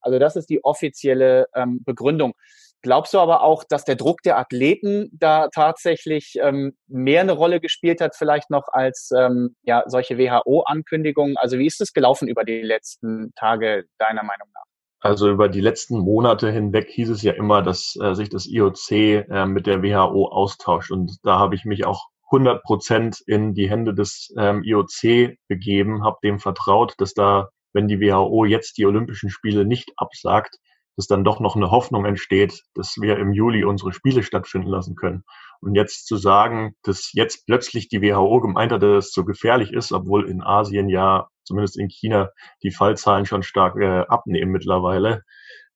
Also 0.00 0.18
das 0.18 0.36
ist 0.36 0.48
die 0.50 0.62
offizielle 0.64 1.46
ähm, 1.54 1.82
Begründung. 1.84 2.34
Glaubst 2.82 3.14
du 3.14 3.18
aber 3.18 3.42
auch, 3.42 3.64
dass 3.64 3.84
der 3.84 3.96
Druck 3.96 4.22
der 4.22 4.38
Athleten 4.38 5.08
da 5.12 5.48
tatsächlich 5.52 6.34
ähm, 6.40 6.76
mehr 6.86 7.22
eine 7.22 7.32
Rolle 7.32 7.58
gespielt 7.60 8.00
hat, 8.00 8.14
vielleicht 8.14 8.50
noch 8.50 8.68
als 8.68 9.10
ähm, 9.16 9.56
ja, 9.62 9.82
solche 9.86 10.18
WHO-Ankündigungen? 10.18 11.36
Also 11.36 11.58
wie 11.58 11.66
ist 11.66 11.80
es 11.80 11.92
gelaufen 11.92 12.28
über 12.28 12.44
die 12.44 12.62
letzten 12.62 13.32
Tage 13.34 13.86
deiner 13.98 14.22
Meinung 14.22 14.48
nach? 14.54 14.75
Also 15.00 15.30
über 15.30 15.48
die 15.48 15.60
letzten 15.60 15.98
Monate 15.98 16.50
hinweg 16.50 16.88
hieß 16.90 17.10
es 17.10 17.22
ja 17.22 17.32
immer, 17.32 17.62
dass 17.62 17.96
äh, 18.02 18.14
sich 18.14 18.28
das 18.28 18.46
IOC 18.46 18.90
äh, 18.90 19.46
mit 19.46 19.66
der 19.66 19.82
WHO 19.82 20.28
austauscht. 20.28 20.90
Und 20.90 21.18
da 21.22 21.38
habe 21.38 21.54
ich 21.54 21.64
mich 21.64 21.84
auch 21.84 22.06
100 22.32 22.62
Prozent 22.62 23.20
in 23.26 23.54
die 23.54 23.70
Hände 23.70 23.94
des 23.94 24.32
ähm, 24.36 24.62
IOC 24.64 25.36
begeben, 25.48 26.04
habe 26.04 26.18
dem 26.24 26.40
vertraut, 26.40 26.94
dass 26.98 27.14
da, 27.14 27.50
wenn 27.72 27.88
die 27.88 28.00
WHO 28.00 28.44
jetzt 28.46 28.78
die 28.78 28.86
Olympischen 28.86 29.30
Spiele 29.30 29.64
nicht 29.64 29.92
absagt, 29.96 30.56
dass 30.96 31.06
dann 31.06 31.24
doch 31.24 31.40
noch 31.40 31.56
eine 31.56 31.70
Hoffnung 31.70 32.06
entsteht, 32.06 32.62
dass 32.74 32.96
wir 32.98 33.18
im 33.18 33.32
Juli 33.32 33.64
unsere 33.64 33.92
Spiele 33.92 34.22
stattfinden 34.22 34.68
lassen 34.68 34.96
können. 34.96 35.24
Und 35.60 35.74
jetzt 35.74 36.06
zu 36.06 36.16
sagen, 36.16 36.74
dass 36.82 37.10
jetzt 37.12 37.46
plötzlich 37.46 37.88
die 37.88 38.00
WHO 38.00 38.40
gemeint 38.40 38.72
hat, 38.72 38.82
dass 38.82 39.06
es 39.06 39.12
so 39.12 39.24
gefährlich 39.24 39.72
ist, 39.72 39.92
obwohl 39.92 40.28
in 40.28 40.42
Asien 40.42 40.88
ja, 40.88 41.28
zumindest 41.46 41.78
in 41.78 41.88
China, 41.88 42.30
die 42.62 42.70
Fallzahlen 42.70 43.26
schon 43.26 43.42
stark 43.42 43.76
äh, 43.76 44.04
abnehmen 44.08 44.52
mittlerweile, 44.52 45.22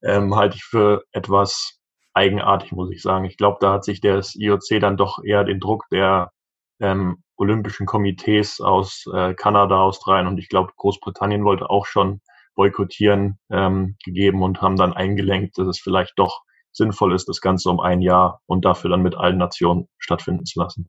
ähm, 0.03 0.35
halte 0.35 0.57
ich 0.57 0.65
für 0.65 1.05
etwas 1.13 1.79
eigenartig, 2.13 2.73
muss 2.73 2.91
ich 2.91 3.03
sagen. 3.03 3.25
Ich 3.25 3.37
glaube, 3.37 3.59
da 3.61 3.73
hat 3.73 3.85
sich 3.85 4.01
das 4.01 4.35
IOC 4.35 4.81
dann 4.81 4.97
doch 4.97 5.23
eher 5.25 5.45
den 5.45 5.61
Druck 5.61 5.85
der 5.91 6.33
ähm, 6.81 7.23
Olympischen 7.37 7.87
Komitees 7.87 8.61
aus 8.61 9.05
äh, 9.15 9.35
Kanada, 9.35 9.81
Australien 9.81 10.27
und 10.27 10.39
ich 10.39 10.49
glaube 10.49 10.73
Großbritannien 10.77 11.45
wollte 11.45 11.71
auch 11.71 11.87
schon 11.87 12.21
boykottieren 12.55 13.39
ähm, 13.51 13.97
gegeben 14.05 14.43
und 14.43 14.61
haben 14.61 14.77
dann 14.77 14.93
eingelenkt, 14.93 15.57
dass 15.57 15.67
es 15.67 15.81
vielleicht 15.81 16.13
doch 16.17 16.43
sinnvoll 16.73 17.15
ist, 17.15 17.29
das 17.29 17.41
Ganze 17.41 17.71
um 17.71 17.81
ein 17.81 18.03
Jahr 18.03 18.41
und 18.47 18.65
dafür 18.65 18.91
dann 18.91 19.03
mit 19.03 19.15
allen 19.15 19.39
Nationen 19.39 19.89
stattfinden 19.99 20.45
zu 20.45 20.61
lassen. 20.61 20.89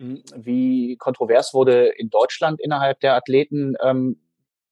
Hm, 0.00 0.22
wie 0.36 0.96
kontrovers 0.96 1.54
wurde 1.54 1.86
in 1.86 2.10
Deutschland 2.10 2.60
innerhalb 2.60 3.00
der 3.00 3.14
Athleten 3.14 3.74
ähm, 3.82 4.18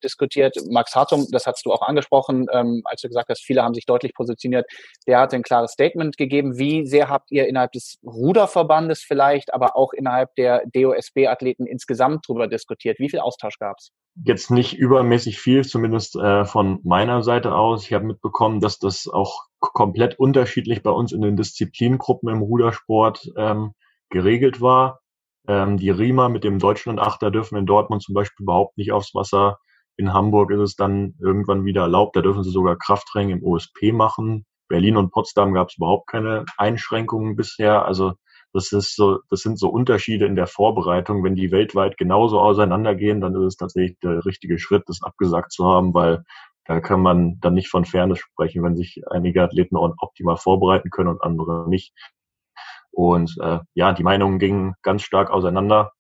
diskutiert. 0.02 0.56
Max 0.68 0.94
Hartung, 0.94 1.26
das 1.30 1.46
hast 1.46 1.64
du 1.64 1.72
auch 1.72 1.82
angesprochen, 1.82 2.46
ähm, 2.52 2.82
als 2.84 3.02
du 3.02 3.08
gesagt 3.08 3.28
hast, 3.28 3.44
viele 3.44 3.62
haben 3.62 3.74
sich 3.74 3.86
deutlich 3.86 4.14
positioniert. 4.14 4.66
Der 5.06 5.20
hat 5.20 5.32
ein 5.32 5.42
klares 5.42 5.72
Statement 5.72 6.16
gegeben. 6.16 6.58
Wie 6.58 6.86
sehr 6.86 7.08
habt 7.08 7.30
ihr 7.30 7.46
innerhalb 7.48 7.72
des 7.72 7.98
Ruderverbandes 8.04 9.02
vielleicht, 9.02 9.54
aber 9.54 9.76
auch 9.76 9.92
innerhalb 9.92 10.34
der 10.34 10.64
DOSB-Athleten 10.72 11.66
insgesamt 11.66 12.24
darüber 12.28 12.48
diskutiert? 12.48 12.98
Wie 12.98 13.08
viel 13.08 13.20
Austausch 13.20 13.58
gab 13.58 13.76
es? 13.78 13.92
Jetzt 14.24 14.50
nicht 14.50 14.74
übermäßig 14.74 15.38
viel, 15.38 15.64
zumindest 15.64 16.16
äh, 16.16 16.44
von 16.44 16.80
meiner 16.84 17.22
Seite 17.22 17.54
aus. 17.54 17.84
Ich 17.84 17.92
habe 17.94 18.04
mitbekommen, 18.04 18.60
dass 18.60 18.78
das 18.78 19.08
auch 19.08 19.44
komplett 19.60 20.18
unterschiedlich 20.18 20.82
bei 20.82 20.90
uns 20.90 21.12
in 21.12 21.22
den 21.22 21.36
Disziplinengruppen 21.36 22.28
im 22.28 22.42
Rudersport 22.42 23.32
ähm, 23.36 23.72
geregelt 24.10 24.60
war. 24.60 25.01
Ähm, 25.48 25.76
die 25.76 25.90
Riemer 25.90 26.28
mit 26.28 26.44
dem 26.44 26.58
Deutschlandachter 26.58 27.30
dürfen 27.30 27.56
in 27.56 27.66
Dortmund 27.66 28.02
zum 28.02 28.14
Beispiel 28.14 28.44
überhaupt 28.44 28.78
nicht 28.78 28.92
aufs 28.92 29.14
Wasser. 29.14 29.58
In 29.96 30.12
Hamburg 30.12 30.50
ist 30.50 30.60
es 30.60 30.76
dann 30.76 31.14
irgendwann 31.20 31.64
wieder 31.64 31.82
erlaubt. 31.82 32.16
Da 32.16 32.22
dürfen 32.22 32.44
sie 32.44 32.50
sogar 32.50 32.76
Krafttraining 32.76 33.38
im 33.38 33.44
OSP 33.44 33.92
machen. 33.92 34.46
Berlin 34.68 34.96
und 34.96 35.10
Potsdam 35.10 35.52
gab 35.52 35.68
es 35.68 35.76
überhaupt 35.76 36.08
keine 36.08 36.44
Einschränkungen 36.56 37.36
bisher. 37.36 37.84
Also 37.84 38.14
das 38.52 38.72
ist 38.72 38.96
so, 38.96 39.20
das 39.30 39.40
sind 39.40 39.58
so 39.58 39.68
Unterschiede 39.68 40.26
in 40.26 40.36
der 40.36 40.46
Vorbereitung. 40.46 41.24
Wenn 41.24 41.34
die 41.34 41.50
weltweit 41.50 41.96
genauso 41.96 42.40
auseinandergehen, 42.40 43.20
dann 43.20 43.34
ist 43.34 43.42
es 43.42 43.56
tatsächlich 43.56 43.98
der 44.00 44.24
richtige 44.24 44.58
Schritt, 44.58 44.84
das 44.86 45.02
abgesagt 45.02 45.52
zu 45.52 45.66
haben, 45.66 45.94
weil 45.94 46.24
da 46.64 46.80
kann 46.80 47.00
man 47.00 47.40
dann 47.40 47.54
nicht 47.54 47.68
von 47.68 47.84
Fairness 47.84 48.20
sprechen, 48.20 48.62
wenn 48.62 48.76
sich 48.76 49.02
einige 49.10 49.42
Athleten 49.42 49.76
optimal 49.76 50.36
vorbereiten 50.36 50.90
können 50.90 51.08
und 51.08 51.22
andere 51.22 51.68
nicht. 51.68 51.92
Und 52.92 53.36
äh, 53.40 53.58
ja, 53.74 53.92
die 53.92 54.02
Meinungen 54.02 54.38
gingen 54.38 54.74
ganz 54.82 55.02
stark 55.02 55.30
auseinander. 55.30 55.92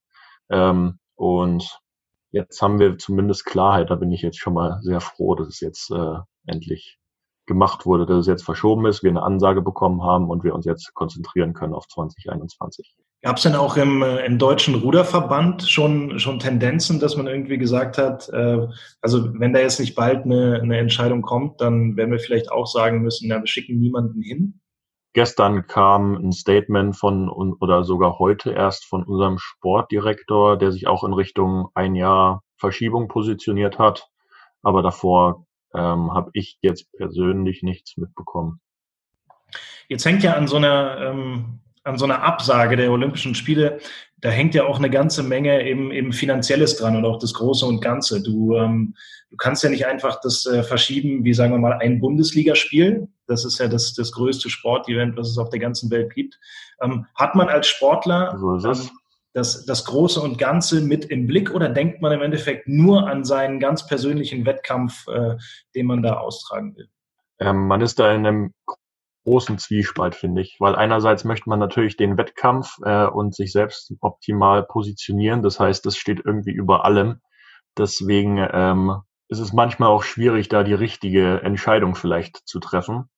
Ähm, 0.50 0.98
und 1.14 1.80
jetzt 2.30 2.60
haben 2.62 2.78
wir 2.78 2.98
zumindest 2.98 3.46
Klarheit. 3.46 3.90
Da 3.90 3.96
bin 3.96 4.12
ich 4.12 4.22
jetzt 4.22 4.38
schon 4.38 4.54
mal 4.54 4.78
sehr 4.82 5.00
froh, 5.00 5.34
dass 5.34 5.48
es 5.48 5.60
jetzt 5.60 5.90
äh, 5.90 6.16
endlich 6.46 6.98
gemacht 7.46 7.86
wurde, 7.86 8.06
dass 8.06 8.18
es 8.18 8.26
jetzt 8.26 8.44
verschoben 8.44 8.86
ist, 8.86 9.02
wir 9.02 9.10
eine 9.10 9.22
Ansage 9.22 9.62
bekommen 9.62 10.02
haben 10.02 10.30
und 10.30 10.44
wir 10.44 10.54
uns 10.54 10.64
jetzt 10.64 10.94
konzentrieren 10.94 11.54
können 11.54 11.74
auf 11.74 11.88
2021. 11.88 12.94
Gab 13.22 13.36
es 13.36 13.42
denn 13.42 13.54
auch 13.54 13.76
im, 13.76 14.02
äh, 14.02 14.24
im 14.24 14.38
deutschen 14.38 14.74
Ruderverband 14.74 15.68
schon, 15.68 16.18
schon 16.18 16.38
Tendenzen, 16.38 16.98
dass 16.98 17.16
man 17.16 17.26
irgendwie 17.26 17.58
gesagt 17.58 17.98
hat, 17.98 18.28
äh, 18.30 18.66
also 19.00 19.38
wenn 19.38 19.52
da 19.52 19.60
jetzt 19.60 19.80
nicht 19.80 19.94
bald 19.94 20.24
eine, 20.24 20.60
eine 20.62 20.78
Entscheidung 20.78 21.22
kommt, 21.22 21.60
dann 21.60 21.96
werden 21.96 22.10
wir 22.10 22.18
vielleicht 22.18 22.50
auch 22.50 22.66
sagen 22.66 23.02
müssen, 23.02 23.28
na, 23.28 23.40
wir 23.40 23.46
schicken 23.46 23.78
niemanden 23.78 24.22
hin? 24.22 24.60
Gestern 25.14 25.66
kam 25.66 26.14
ein 26.14 26.32
Statement 26.32 26.96
von 26.96 27.28
oder 27.28 27.84
sogar 27.84 28.18
heute 28.18 28.52
erst 28.52 28.86
von 28.86 29.04
unserem 29.04 29.38
Sportdirektor, 29.38 30.56
der 30.56 30.72
sich 30.72 30.86
auch 30.86 31.04
in 31.04 31.12
Richtung 31.12 31.68
ein 31.74 31.94
Jahr 31.94 32.42
Verschiebung 32.56 33.08
positioniert 33.08 33.78
hat. 33.78 34.08
Aber 34.62 34.82
davor 34.82 35.46
ähm, 35.74 36.12
habe 36.14 36.30
ich 36.32 36.58
jetzt 36.62 36.90
persönlich 36.92 37.62
nichts 37.62 37.96
mitbekommen. 37.96 38.60
Jetzt 39.88 40.06
hängt 40.06 40.22
ja 40.22 40.34
an 40.34 40.46
so 40.46 40.56
einer 40.56 40.98
ähm, 40.98 41.60
an 41.84 41.98
so 41.98 42.04
einer 42.04 42.22
Absage 42.22 42.76
der 42.76 42.92
Olympischen 42.92 43.34
Spiele, 43.34 43.80
da 44.20 44.30
hängt 44.30 44.54
ja 44.54 44.64
auch 44.64 44.78
eine 44.78 44.90
ganze 44.90 45.22
Menge 45.22 45.66
eben, 45.66 45.90
eben 45.90 46.12
Finanzielles 46.12 46.76
dran 46.76 46.96
und 46.96 47.04
auch 47.04 47.18
das 47.18 47.34
Große 47.34 47.66
und 47.66 47.80
Ganze. 47.80 48.22
Du, 48.22 48.56
ähm, 48.56 48.94
du 49.30 49.36
kannst 49.36 49.64
ja 49.64 49.70
nicht 49.70 49.86
einfach 49.86 50.20
das 50.20 50.46
äh, 50.46 50.62
verschieben, 50.62 51.24
wie 51.24 51.34
sagen 51.34 51.52
wir 51.52 51.58
mal, 51.58 51.78
ein 51.80 52.00
Bundesligaspiel. 52.00 53.08
Das 53.26 53.44
ist 53.44 53.58
ja 53.58 53.68
das, 53.68 53.94
das 53.94 54.12
größte 54.12 54.50
Sportevent, 54.50 55.16
was 55.16 55.28
es 55.28 55.38
auf 55.38 55.50
der 55.50 55.60
ganzen 55.60 55.90
Welt 55.90 56.14
gibt. 56.14 56.38
Ähm, 56.80 57.06
hat 57.14 57.34
man 57.34 57.48
als 57.48 57.66
Sportler 57.66 58.36
so 58.38 58.56
ähm, 58.56 58.90
das, 59.32 59.64
das 59.64 59.84
Große 59.84 60.20
und 60.20 60.38
Ganze 60.38 60.80
mit 60.80 61.04
im 61.06 61.26
Blick 61.26 61.52
oder 61.54 61.68
denkt 61.68 62.02
man 62.02 62.12
im 62.12 62.20
Endeffekt 62.22 62.68
nur 62.68 63.08
an 63.08 63.24
seinen 63.24 63.60
ganz 63.60 63.86
persönlichen 63.86 64.44
Wettkampf, 64.44 65.06
äh, 65.08 65.36
den 65.74 65.86
man 65.86 66.02
da 66.02 66.18
austragen 66.18 66.76
will? 66.76 66.88
Ähm, 67.38 67.66
man 67.66 67.80
ist 67.80 67.98
da 67.98 68.12
in 68.12 68.26
einem 68.26 68.54
großen 69.24 69.58
Zwiespalt, 69.58 70.14
finde 70.14 70.42
ich. 70.42 70.56
Weil 70.58 70.74
einerseits 70.74 71.24
möchte 71.24 71.48
man 71.48 71.58
natürlich 71.58 71.96
den 71.96 72.16
Wettkampf 72.16 72.78
äh, 72.84 73.06
und 73.06 73.34
sich 73.34 73.52
selbst 73.52 73.92
optimal 74.00 74.64
positionieren. 74.64 75.42
Das 75.42 75.60
heißt, 75.60 75.86
das 75.86 75.96
steht 75.96 76.22
irgendwie 76.24 76.52
über 76.52 76.84
allem. 76.84 77.20
Deswegen 77.78 78.38
ähm, 78.52 79.00
ist 79.32 79.40
es 79.40 79.52
manchmal 79.54 79.88
auch 79.88 80.02
schwierig, 80.02 80.48
da 80.48 80.62
die 80.62 80.74
richtige 80.74 81.42
Entscheidung 81.42 81.94
vielleicht 81.94 82.46
zu 82.46 82.60
treffen. 82.60 83.08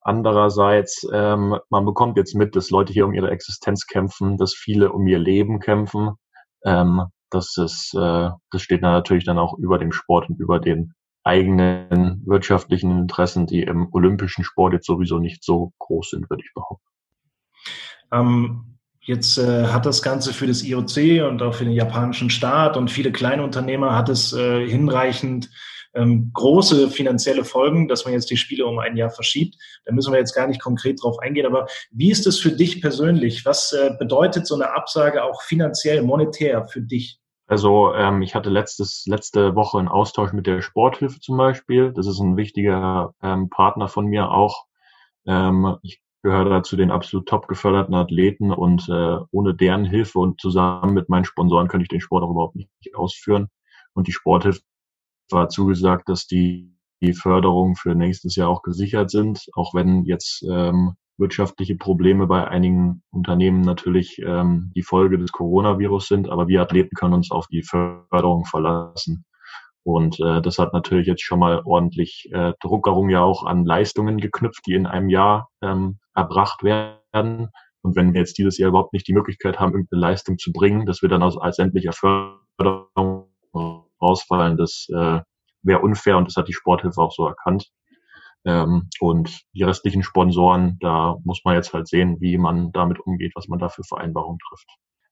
Andererseits, 0.00 1.06
ähm, 1.12 1.58
man 1.68 1.84
bekommt 1.84 2.16
jetzt 2.16 2.34
mit, 2.34 2.54
dass 2.54 2.70
Leute 2.70 2.92
hier 2.92 3.04
um 3.04 3.12
ihre 3.12 3.30
Existenz 3.30 3.86
kämpfen, 3.86 4.38
dass 4.38 4.54
viele 4.54 4.92
um 4.92 5.06
ihr 5.08 5.18
Leben 5.18 5.58
kämpfen. 5.58 6.12
Ähm, 6.64 7.02
das 7.30 7.56
ist, 7.58 7.94
äh, 7.94 8.30
das 8.50 8.62
steht 8.62 8.82
dann 8.82 8.92
natürlich 8.92 9.24
dann 9.24 9.38
auch 9.38 9.58
über 9.58 9.78
dem 9.78 9.92
Sport 9.92 10.30
und 10.30 10.38
über 10.38 10.60
den 10.60 10.94
eigenen 11.24 12.22
wirtschaftlichen 12.26 12.96
Interessen, 12.96 13.46
die 13.46 13.62
im 13.62 13.92
olympischen 13.92 14.44
Sport 14.44 14.72
jetzt 14.72 14.86
sowieso 14.86 15.18
nicht 15.18 15.44
so 15.44 15.72
groß 15.78 16.10
sind, 16.10 16.30
würde 16.30 16.44
ich 16.44 16.54
behaupten. 16.54 16.86
Ähm, 18.12 18.78
jetzt 19.00 19.38
äh, 19.38 19.66
hat 19.66 19.86
das 19.86 20.02
Ganze 20.02 20.32
für 20.32 20.46
das 20.46 20.62
IOC 20.62 21.26
und 21.28 21.42
auch 21.42 21.54
für 21.54 21.64
den 21.64 21.72
japanischen 21.72 22.30
Staat 22.30 22.76
und 22.76 22.90
viele 22.90 23.12
kleine 23.12 23.42
Unternehmer 23.42 23.96
hat 23.96 24.08
es 24.08 24.32
äh, 24.32 24.66
hinreichend 24.66 25.50
ähm, 25.94 26.30
große 26.32 26.88
finanzielle 26.88 27.44
Folgen, 27.44 27.88
dass 27.88 28.04
man 28.04 28.14
jetzt 28.14 28.30
die 28.30 28.36
Spiele 28.36 28.66
um 28.66 28.78
ein 28.78 28.96
Jahr 28.96 29.10
verschiebt. 29.10 29.56
Da 29.84 29.92
müssen 29.92 30.12
wir 30.12 30.20
jetzt 30.20 30.34
gar 30.34 30.46
nicht 30.46 30.60
konkret 30.60 31.02
drauf 31.02 31.18
eingehen. 31.18 31.46
Aber 31.46 31.66
wie 31.90 32.10
ist 32.10 32.26
es 32.26 32.38
für 32.38 32.52
dich 32.52 32.80
persönlich? 32.80 33.44
Was 33.44 33.72
äh, 33.72 33.90
bedeutet 33.98 34.46
so 34.46 34.54
eine 34.54 34.72
Absage 34.72 35.24
auch 35.24 35.42
finanziell, 35.42 36.02
monetär 36.02 36.64
für 36.66 36.80
dich? 36.80 37.18
Also 37.46 37.92
ähm, 37.94 38.22
ich 38.22 38.36
hatte 38.36 38.48
letztes, 38.48 39.04
letzte 39.06 39.56
Woche 39.56 39.78
einen 39.78 39.88
Austausch 39.88 40.32
mit 40.32 40.46
der 40.46 40.62
Sporthilfe 40.62 41.18
zum 41.18 41.36
Beispiel. 41.36 41.92
Das 41.92 42.06
ist 42.06 42.20
ein 42.20 42.36
wichtiger 42.36 43.12
ähm, 43.22 43.50
Partner 43.50 43.88
von 43.88 44.06
mir 44.06 44.30
auch. 44.30 44.66
Ähm, 45.26 45.76
ich 45.82 46.00
gehöre 46.22 46.48
da 46.48 46.62
zu 46.62 46.76
den 46.76 46.90
absolut 46.90 47.26
top 47.26 47.48
geförderten 47.48 47.94
Athleten 47.94 48.52
und 48.52 48.88
äh, 48.88 49.18
ohne 49.30 49.54
deren 49.54 49.84
Hilfe 49.84 50.18
und 50.18 50.40
zusammen 50.40 50.94
mit 50.94 51.08
meinen 51.08 51.24
Sponsoren 51.24 51.68
könnte 51.68 51.84
ich 51.84 51.88
den 51.88 52.00
Sport 52.00 52.24
auch 52.24 52.30
überhaupt 52.30 52.56
nicht 52.56 52.70
ausführen. 52.94 53.48
Und 53.94 54.06
die 54.06 54.12
Sporthilfe 54.12 54.60
war 55.30 55.48
zugesagt, 55.48 56.08
dass 56.08 56.26
die, 56.26 56.76
die 57.00 57.14
Förderung 57.14 57.76
für 57.76 57.94
nächstes 57.94 58.36
Jahr 58.36 58.48
auch 58.48 58.62
gesichert 58.62 59.10
sind, 59.10 59.46
auch 59.54 59.74
wenn 59.74 60.04
jetzt 60.04 60.44
ähm, 60.48 60.94
wirtschaftliche 61.20 61.76
Probleme 61.76 62.26
bei 62.26 62.48
einigen 62.48 63.02
Unternehmen 63.10 63.60
natürlich 63.60 64.20
ähm, 64.24 64.72
die 64.74 64.82
Folge 64.82 65.18
des 65.18 65.32
Coronavirus 65.32 66.08
sind, 66.08 66.28
aber 66.28 66.48
wir 66.48 66.62
Athleten 66.62 66.96
können 66.96 67.14
uns 67.14 67.30
auf 67.30 67.46
die 67.48 67.62
Förderung 67.62 68.44
verlassen. 68.46 69.24
Und 69.82 70.20
äh, 70.20 70.42
das 70.42 70.58
hat 70.58 70.72
natürlich 70.72 71.06
jetzt 71.06 71.22
schon 71.22 71.38
mal 71.38 71.62
ordentlich 71.64 72.28
äh, 72.32 72.52
Druckerung 72.60 73.08
ja 73.08 73.22
auch 73.22 73.44
an 73.44 73.64
Leistungen 73.64 74.18
geknüpft, 74.18 74.66
die 74.66 74.74
in 74.74 74.86
einem 74.86 75.08
Jahr 75.08 75.48
ähm, 75.62 75.98
erbracht 76.14 76.62
werden. 76.62 77.50
Und 77.82 77.96
wenn 77.96 78.12
wir 78.12 78.20
jetzt 78.20 78.36
dieses 78.36 78.58
Jahr 78.58 78.68
überhaupt 78.68 78.92
nicht 78.92 79.08
die 79.08 79.14
Möglichkeit 79.14 79.58
haben, 79.58 79.72
irgendeine 79.72 80.00
Leistung 80.00 80.38
zu 80.38 80.52
bringen, 80.52 80.84
dass 80.84 81.00
wir 81.00 81.08
dann 81.08 81.22
aus, 81.22 81.38
als 81.38 81.56
sämtlicher 81.56 81.92
Förderung 81.92 83.30
rausfallen, 84.02 84.56
das 84.58 84.86
äh, 84.90 85.20
wäre 85.62 85.80
unfair 85.80 86.18
und 86.18 86.28
das 86.28 86.36
hat 86.36 86.48
die 86.48 86.52
Sporthilfe 86.52 87.00
auch 87.00 87.12
so 87.12 87.26
erkannt. 87.26 87.70
Ähm, 88.44 88.88
und 89.00 89.42
die 89.54 89.62
restlichen 89.62 90.02
Sponsoren, 90.02 90.78
da 90.80 91.16
muss 91.24 91.42
man 91.44 91.54
jetzt 91.54 91.72
halt 91.74 91.88
sehen, 91.88 92.18
wie 92.20 92.38
man 92.38 92.72
damit 92.72 93.00
umgeht, 93.00 93.32
was 93.34 93.48
man 93.48 93.58
da 93.58 93.68
für 93.68 93.84
Vereinbarungen 93.84 94.38
trifft. 94.48 94.68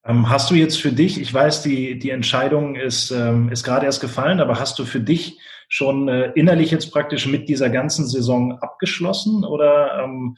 Ähm, 0.09 0.31
hast 0.31 0.50
du 0.50 0.55
jetzt 0.55 0.81
für 0.81 0.91
dich, 0.91 1.21
ich 1.21 1.33
weiß, 1.33 1.62
die, 1.62 1.99
die 1.99 2.11
Entscheidung 2.11 2.77
ist, 2.77 3.11
ähm, 3.11 3.50
ist 3.50 3.62
gerade 3.62 3.85
erst 3.85 4.00
gefallen, 4.00 4.41
aber 4.41 4.59
hast 4.59 4.79
du 4.79 4.87
für 4.87 5.00
dich 5.00 5.38
schon 5.69 6.09
äh, 6.09 6.33
innerlich 6.35 6.71
jetzt 6.71 6.91
praktisch 6.93 7.27
mit 7.27 7.49
dieser 7.49 7.69
ganzen 7.69 8.07
Saison 8.07 8.59
abgeschlossen 8.59 9.45
oder 9.45 10.03
ähm, 10.03 10.37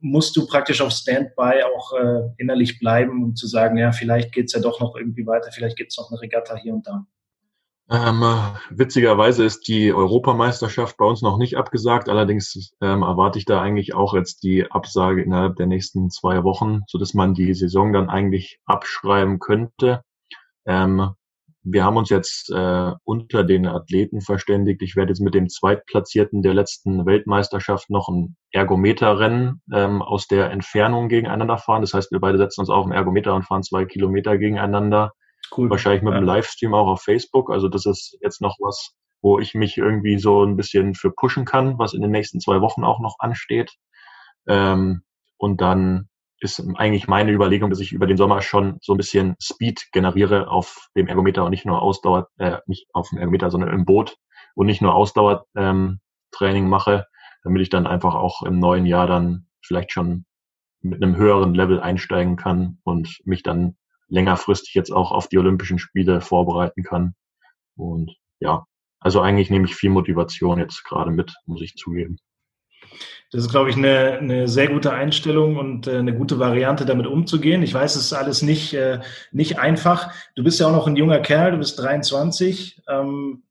musst 0.00 0.36
du 0.36 0.46
praktisch 0.46 0.82
auf 0.82 0.92
Standby 0.92 1.62
auch 1.74 1.94
äh, 1.94 2.28
innerlich 2.36 2.78
bleiben, 2.78 3.24
um 3.24 3.34
zu 3.34 3.46
sagen, 3.46 3.78
ja, 3.78 3.90
vielleicht 3.92 4.32
geht's 4.32 4.52
ja 4.52 4.60
doch 4.60 4.80
noch 4.80 4.94
irgendwie 4.96 5.26
weiter, 5.26 5.50
vielleicht 5.50 5.78
gibt's 5.78 5.96
noch 5.96 6.10
eine 6.10 6.20
Regatta 6.20 6.56
hier 6.56 6.74
und 6.74 6.86
da? 6.86 7.06
Ähm, 7.92 8.22
witzigerweise 8.70 9.44
ist 9.44 9.66
die 9.66 9.92
Europameisterschaft 9.92 10.96
bei 10.96 11.04
uns 11.04 11.22
noch 11.22 11.38
nicht 11.38 11.56
abgesagt. 11.56 12.08
Allerdings 12.08 12.72
ähm, 12.80 13.02
erwarte 13.02 13.40
ich 13.40 13.46
da 13.46 13.60
eigentlich 13.60 13.94
auch 13.94 14.14
jetzt 14.14 14.44
die 14.44 14.70
Absage 14.70 15.22
innerhalb 15.22 15.56
der 15.56 15.66
nächsten 15.66 16.08
zwei 16.08 16.44
Wochen, 16.44 16.82
so 16.86 16.98
dass 16.98 17.14
man 17.14 17.34
die 17.34 17.52
Saison 17.52 17.92
dann 17.92 18.08
eigentlich 18.08 18.60
abschreiben 18.64 19.40
könnte. 19.40 20.02
Ähm, 20.66 21.14
wir 21.62 21.84
haben 21.84 21.96
uns 21.96 22.10
jetzt 22.10 22.50
äh, 22.50 22.92
unter 23.02 23.42
den 23.42 23.66
Athleten 23.66 24.20
verständigt. 24.20 24.82
Ich 24.82 24.94
werde 24.94 25.10
jetzt 25.10 25.20
mit 25.20 25.34
dem 25.34 25.48
Zweitplatzierten 25.48 26.42
der 26.42 26.54
letzten 26.54 27.04
Weltmeisterschaft 27.04 27.90
noch 27.90 28.08
ein 28.08 28.36
Ergometerrennen 28.52 29.62
ähm, 29.72 30.00
aus 30.00 30.28
der 30.28 30.52
Entfernung 30.52 31.08
gegeneinander 31.08 31.58
fahren. 31.58 31.82
Das 31.82 31.92
heißt, 31.92 32.12
wir 32.12 32.20
beide 32.20 32.38
setzen 32.38 32.60
uns 32.60 32.70
auf 32.70 32.84
den 32.84 32.92
Ergometer 32.92 33.34
und 33.34 33.46
fahren 33.46 33.64
zwei 33.64 33.84
Kilometer 33.84 34.38
gegeneinander. 34.38 35.12
Cool. 35.56 35.70
Wahrscheinlich 35.70 36.02
mit 36.02 36.12
ja. 36.12 36.18
einem 36.18 36.26
Livestream 36.26 36.74
auch 36.74 36.86
auf 36.86 37.02
Facebook. 37.02 37.50
Also 37.50 37.68
das 37.68 37.86
ist 37.86 38.16
jetzt 38.20 38.40
noch 38.40 38.56
was, 38.60 38.94
wo 39.22 39.38
ich 39.38 39.54
mich 39.54 39.76
irgendwie 39.76 40.18
so 40.18 40.44
ein 40.44 40.56
bisschen 40.56 40.94
für 40.94 41.10
pushen 41.10 41.44
kann, 41.44 41.78
was 41.78 41.94
in 41.94 42.02
den 42.02 42.10
nächsten 42.10 42.40
zwei 42.40 42.60
Wochen 42.60 42.84
auch 42.84 43.00
noch 43.00 43.16
ansteht. 43.18 43.72
Ähm, 44.48 45.02
und 45.36 45.60
dann 45.60 46.08
ist 46.40 46.62
eigentlich 46.76 47.06
meine 47.06 47.32
Überlegung, 47.32 47.68
dass 47.70 47.80
ich 47.80 47.92
über 47.92 48.06
den 48.06 48.16
Sommer 48.16 48.40
schon 48.40 48.78
so 48.80 48.94
ein 48.94 48.96
bisschen 48.96 49.36
Speed 49.42 49.88
generiere 49.92 50.48
auf 50.48 50.88
dem 50.96 51.06
Ergometer 51.06 51.44
und 51.44 51.50
nicht 51.50 51.66
nur 51.66 51.82
Ausdauer, 51.82 52.28
äh, 52.38 52.58
nicht 52.66 52.86
auf 52.94 53.10
dem 53.10 53.18
Ergometer, 53.18 53.50
sondern 53.50 53.74
im 53.74 53.84
Boot 53.84 54.16
und 54.54 54.66
nicht 54.66 54.80
nur 54.80 54.94
Ausdauertraining 54.94 56.00
ähm, 56.38 56.68
mache, 56.68 57.06
damit 57.44 57.62
ich 57.62 57.68
dann 57.68 57.86
einfach 57.86 58.14
auch 58.14 58.42
im 58.42 58.58
neuen 58.58 58.86
Jahr 58.86 59.06
dann 59.06 59.46
vielleicht 59.62 59.92
schon 59.92 60.24
mit 60.82 61.02
einem 61.02 61.16
höheren 61.16 61.54
Level 61.54 61.80
einsteigen 61.80 62.36
kann 62.36 62.78
und 62.84 63.20
mich 63.24 63.42
dann 63.42 63.76
längerfristig 64.10 64.74
jetzt 64.74 64.92
auch 64.92 65.12
auf 65.12 65.28
die 65.28 65.38
Olympischen 65.38 65.78
Spiele 65.78 66.20
vorbereiten 66.20 66.82
kann. 66.82 67.14
Und 67.76 68.14
ja, 68.40 68.66
also 69.00 69.20
eigentlich 69.20 69.50
nehme 69.50 69.66
ich 69.66 69.74
viel 69.74 69.90
Motivation 69.90 70.58
jetzt 70.58 70.84
gerade 70.84 71.10
mit, 71.10 71.34
muss 71.46 71.62
ich 71.62 71.76
zugeben. 71.76 72.18
Das 73.30 73.42
ist, 73.42 73.50
glaube 73.50 73.70
ich, 73.70 73.76
eine, 73.76 74.18
eine 74.18 74.48
sehr 74.48 74.68
gute 74.68 74.92
Einstellung 74.92 75.56
und 75.56 75.86
äh, 75.86 75.98
eine 75.98 76.14
gute 76.14 76.38
Variante, 76.38 76.84
damit 76.84 77.06
umzugehen. 77.06 77.62
Ich 77.62 77.72
weiß, 77.72 77.94
es 77.94 78.06
ist 78.06 78.12
alles 78.12 78.42
nicht, 78.42 78.74
äh, 78.74 79.00
nicht 79.30 79.58
einfach. 79.58 80.12
Du 80.34 80.42
bist 80.42 80.58
ja 80.58 80.66
auch 80.66 80.72
noch 80.72 80.88
ein 80.88 80.96
junger 80.96 81.20
Kerl, 81.20 81.52
du 81.52 81.58
bist 81.58 81.78
23. 81.78 82.82
Ähm, 82.88 83.44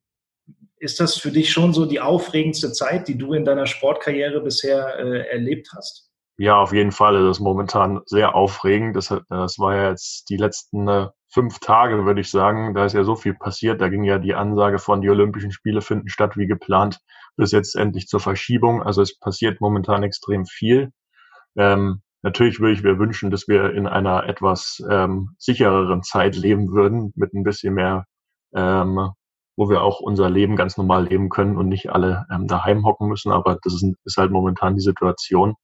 ist 0.77 0.99
das 0.99 1.15
für 1.15 1.31
dich 1.31 1.51
schon 1.51 1.73
so 1.73 1.85
die 1.85 2.01
aufregendste 2.01 2.71
Zeit, 2.73 3.07
die 3.07 3.17
du 3.17 3.33
in 3.33 3.45
deiner 3.45 3.67
Sportkarriere 3.67 4.41
bisher 4.41 4.99
äh, 4.99 5.27
erlebt 5.29 5.69
hast? 5.75 6.08
Ja, 6.41 6.55
auf 6.57 6.71
jeden 6.71 6.93
Fall. 6.93 7.21
Das 7.21 7.37
ist 7.37 7.41
momentan 7.41 7.99
sehr 8.05 8.33
aufregend. 8.33 8.95
Das, 8.95 9.09
das 9.29 9.59
war 9.59 9.75
ja 9.75 9.89
jetzt 9.89 10.29
die 10.29 10.37
letzten 10.37 10.87
äh, 10.87 11.09
fünf 11.27 11.59
Tage, 11.59 12.05
würde 12.05 12.21
ich 12.21 12.31
sagen. 12.31 12.73
Da 12.73 12.85
ist 12.85 12.93
ja 12.93 13.03
so 13.03 13.17
viel 13.17 13.33
passiert. 13.33 13.81
Da 13.81 13.89
ging 13.89 14.05
ja 14.05 14.19
die 14.19 14.35
Ansage 14.35 14.79
von, 14.79 15.01
die 15.01 15.09
Olympischen 15.09 15.51
Spiele 15.51 15.81
finden 15.81 16.07
statt 16.07 16.37
wie 16.37 16.47
geplant, 16.47 17.01
bis 17.35 17.51
jetzt 17.51 17.75
endlich 17.75 18.07
zur 18.07 18.21
Verschiebung. 18.21 18.81
Also 18.81 19.01
es 19.01 19.19
passiert 19.19 19.59
momentan 19.59 20.01
extrem 20.03 20.45
viel. 20.45 20.91
Ähm, 21.57 22.01
natürlich 22.21 22.61
würde 22.61 22.73
ich 22.73 22.83
mir 22.83 22.99
wünschen, 22.99 23.31
dass 23.31 23.49
wir 23.49 23.73
in 23.73 23.85
einer 23.85 24.23
etwas 24.25 24.81
ähm, 24.89 25.31
sichereren 25.39 26.03
Zeit 26.03 26.37
leben 26.37 26.71
würden, 26.71 27.11
mit 27.15 27.33
ein 27.33 27.43
bisschen 27.43 27.73
mehr, 27.73 28.05
ähm, 28.55 29.09
wo 29.57 29.69
wir 29.69 29.81
auch 29.83 29.99
unser 29.99 30.29
Leben 30.29 30.55
ganz 30.55 30.77
normal 30.77 31.05
leben 31.07 31.27
können 31.27 31.57
und 31.57 31.67
nicht 31.67 31.89
alle 31.91 32.25
ähm, 32.33 32.47
daheim 32.47 32.85
hocken 32.85 33.09
müssen. 33.09 33.33
Aber 33.33 33.57
das 33.61 33.73
ist, 33.73 33.85
ist 34.05 34.17
halt 34.17 34.31
momentan 34.31 34.75
die 34.75 34.81
Situation. 34.81 35.55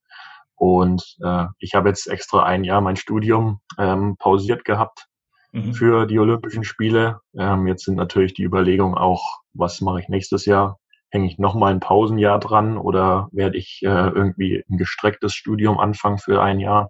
Und 0.55 1.17
äh, 1.24 1.45
ich 1.59 1.74
habe 1.74 1.89
jetzt 1.89 2.07
extra 2.07 2.43
ein 2.43 2.63
Jahr 2.63 2.81
mein 2.81 2.95
Studium 2.95 3.59
ähm, 3.77 4.15
pausiert 4.17 4.65
gehabt 4.65 5.07
mhm. 5.51 5.74
für 5.74 6.05
die 6.05 6.19
Olympischen 6.19 6.63
Spiele. 6.63 7.19
Ähm, 7.38 7.67
jetzt 7.67 7.85
sind 7.85 7.95
natürlich 7.95 8.33
die 8.33 8.43
Überlegungen 8.43 8.95
auch, 8.95 9.39
was 9.53 9.81
mache 9.81 10.00
ich 10.00 10.09
nächstes 10.09 10.45
Jahr? 10.45 10.77
Hänge 11.09 11.27
ich 11.27 11.38
nochmal 11.38 11.74
ein 11.74 11.79
Pausenjahr 11.79 12.39
dran 12.39 12.77
oder 12.77 13.29
werde 13.31 13.57
ich 13.57 13.81
äh, 13.83 13.88
irgendwie 13.88 14.63
ein 14.69 14.77
gestrecktes 14.77 15.33
Studium 15.33 15.79
anfangen 15.79 16.17
für 16.17 16.41
ein 16.41 16.59
Jahr? 16.59 16.89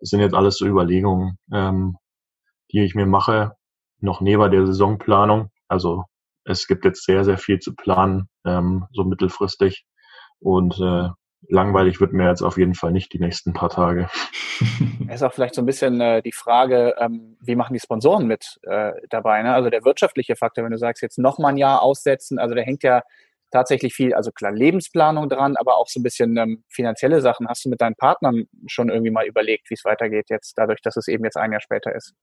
Das 0.00 0.10
sind 0.10 0.20
jetzt 0.20 0.34
alles 0.34 0.56
so 0.56 0.66
Überlegungen, 0.66 1.38
ähm, 1.52 1.96
die 2.72 2.82
ich 2.82 2.94
mir 2.94 3.06
mache, 3.06 3.52
noch 4.00 4.20
neben 4.20 4.50
der 4.50 4.66
Saisonplanung. 4.66 5.50
Also 5.68 6.04
es 6.44 6.66
gibt 6.66 6.84
jetzt 6.84 7.04
sehr, 7.04 7.24
sehr 7.24 7.38
viel 7.38 7.60
zu 7.60 7.74
planen, 7.74 8.28
ähm, 8.44 8.86
so 8.92 9.04
mittelfristig. 9.04 9.84
Und 10.40 10.78
äh, 10.80 11.08
langweilig 11.48 12.00
wird 12.00 12.12
mir 12.12 12.28
jetzt 12.28 12.42
auf 12.42 12.56
jeden 12.56 12.74
Fall 12.74 12.92
nicht 12.92 13.12
die 13.12 13.18
nächsten 13.18 13.52
paar 13.52 13.70
Tage. 13.70 14.08
Es 15.08 15.16
ist 15.16 15.22
auch 15.24 15.32
vielleicht 15.32 15.54
so 15.54 15.62
ein 15.62 15.66
bisschen 15.66 16.00
äh, 16.00 16.22
die 16.22 16.32
Frage, 16.32 16.94
ähm, 16.98 17.36
wie 17.40 17.56
machen 17.56 17.74
die 17.74 17.80
Sponsoren 17.80 18.26
mit 18.26 18.58
äh, 18.62 18.92
dabei? 19.10 19.42
Ne? 19.42 19.52
Also 19.52 19.68
der 19.68 19.84
wirtschaftliche 19.84 20.36
Faktor, 20.36 20.64
wenn 20.64 20.70
du 20.70 20.78
sagst, 20.78 21.02
jetzt 21.02 21.18
noch 21.18 21.38
mal 21.38 21.48
ein 21.48 21.56
Jahr 21.58 21.82
aussetzen, 21.82 22.38
also 22.38 22.54
da 22.54 22.62
hängt 22.62 22.82
ja 22.82 23.02
tatsächlich 23.50 23.92
viel, 23.92 24.14
also 24.14 24.32
klar 24.32 24.52
Lebensplanung 24.52 25.28
dran, 25.28 25.56
aber 25.56 25.76
auch 25.76 25.88
so 25.88 26.00
ein 26.00 26.02
bisschen 26.02 26.36
ähm, 26.36 26.64
finanzielle 26.68 27.20
Sachen. 27.20 27.48
Hast 27.48 27.64
du 27.64 27.68
mit 27.68 27.80
deinen 27.80 27.96
Partnern 27.96 28.44
schon 28.66 28.88
irgendwie 28.88 29.10
mal 29.10 29.26
überlegt, 29.26 29.68
wie 29.68 29.74
es 29.74 29.84
weitergeht 29.84 30.30
jetzt, 30.30 30.54
dadurch, 30.56 30.80
dass 30.80 30.96
es 30.96 31.08
eben 31.08 31.24
jetzt 31.24 31.36
ein 31.36 31.52
Jahr 31.52 31.60
später 31.60 31.94
ist? 31.94 32.14